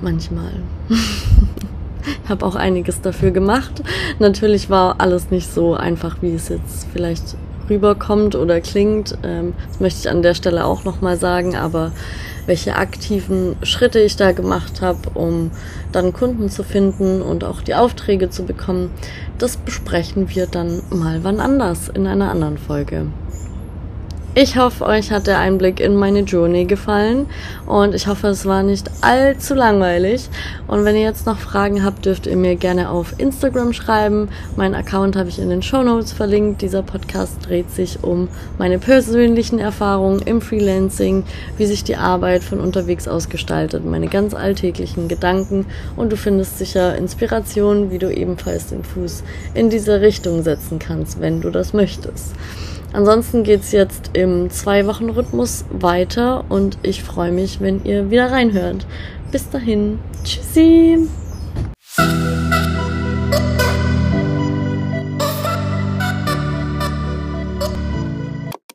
Manchmal. 0.00 0.52
ich 0.88 2.30
habe 2.30 2.46
auch 2.46 2.54
einiges 2.54 3.00
dafür 3.00 3.30
gemacht. 3.30 3.82
Natürlich 4.18 4.70
war 4.70 4.96
alles 4.98 5.30
nicht 5.30 5.52
so 5.52 5.74
einfach, 5.74 6.18
wie 6.20 6.34
es 6.34 6.48
jetzt 6.48 6.86
vielleicht 6.92 7.36
rüberkommt 7.68 8.34
oder 8.34 8.60
klingt. 8.60 9.16
Ähm, 9.22 9.54
das 9.68 9.80
möchte 9.80 10.00
ich 10.00 10.10
an 10.10 10.22
der 10.22 10.34
Stelle 10.34 10.64
auch 10.64 10.84
nochmal 10.84 11.16
sagen, 11.16 11.56
aber 11.56 11.92
welche 12.46 12.76
aktiven 12.76 13.56
Schritte 13.62 14.00
ich 14.00 14.16
da 14.16 14.32
gemacht 14.32 14.80
habe, 14.80 15.10
um 15.14 15.50
dann 15.92 16.12
Kunden 16.12 16.48
zu 16.48 16.62
finden 16.62 17.20
und 17.20 17.44
auch 17.44 17.60
die 17.60 17.74
Aufträge 17.74 18.30
zu 18.30 18.44
bekommen, 18.44 18.90
das 19.36 19.56
besprechen 19.56 20.34
wir 20.34 20.46
dann 20.46 20.82
mal 20.90 21.24
wann 21.24 21.40
anders 21.40 21.88
in 21.88 22.06
einer 22.06 22.30
anderen 22.30 22.56
Folge. 22.56 23.06
Ich 24.34 24.56
hoffe, 24.56 24.84
euch 24.84 25.10
hat 25.10 25.26
der 25.26 25.38
Einblick 25.38 25.80
in 25.80 25.96
meine 25.96 26.20
Journey 26.20 26.66
gefallen 26.66 27.26
und 27.66 27.94
ich 27.94 28.06
hoffe, 28.06 28.28
es 28.28 28.44
war 28.44 28.62
nicht 28.62 28.88
allzu 29.00 29.54
langweilig. 29.54 30.28
Und 30.68 30.84
wenn 30.84 30.94
ihr 30.94 31.02
jetzt 31.02 31.26
noch 31.26 31.38
Fragen 31.38 31.82
habt, 31.82 32.04
dürft 32.04 32.26
ihr 32.26 32.36
mir 32.36 32.54
gerne 32.54 32.90
auf 32.90 33.14
Instagram 33.18 33.72
schreiben. 33.72 34.28
Mein 34.54 34.74
Account 34.74 35.16
habe 35.16 35.30
ich 35.30 35.40
in 35.40 35.48
den 35.48 35.62
Show 35.62 35.82
Notes 35.82 36.12
verlinkt. 36.12 36.60
Dieser 36.60 36.82
Podcast 36.82 37.38
dreht 37.48 37.70
sich 37.70 38.04
um 38.04 38.28
meine 38.58 38.78
persönlichen 38.78 39.58
Erfahrungen 39.58 40.20
im 40.20 40.40
Freelancing, 40.40 41.24
wie 41.56 41.66
sich 41.66 41.82
die 41.82 41.96
Arbeit 41.96 42.44
von 42.44 42.60
unterwegs 42.60 43.08
aus 43.08 43.30
gestaltet, 43.30 43.84
meine 43.84 44.08
ganz 44.08 44.34
alltäglichen 44.34 45.08
Gedanken 45.08 45.66
und 45.96 46.12
du 46.12 46.16
findest 46.16 46.58
sicher 46.58 46.96
Inspiration, 46.96 47.90
wie 47.90 47.98
du 47.98 48.12
ebenfalls 48.12 48.66
den 48.68 48.84
Fuß 48.84 49.24
in 49.54 49.70
diese 49.70 50.00
Richtung 50.02 50.42
setzen 50.42 50.78
kannst, 50.78 51.20
wenn 51.20 51.40
du 51.40 51.50
das 51.50 51.72
möchtest. 51.72 52.34
Ansonsten 52.92 53.42
geht's 53.42 53.72
jetzt 53.72 54.10
im 54.14 54.50
Zwei-Wochen-Rhythmus 54.50 55.66
weiter 55.70 56.44
und 56.48 56.78
ich 56.82 57.02
freue 57.02 57.32
mich, 57.32 57.60
wenn 57.60 57.84
ihr 57.84 58.10
wieder 58.10 58.30
reinhört. 58.30 58.86
Bis 59.30 59.50
dahin. 59.50 59.98
Tschüssi. 60.24 61.06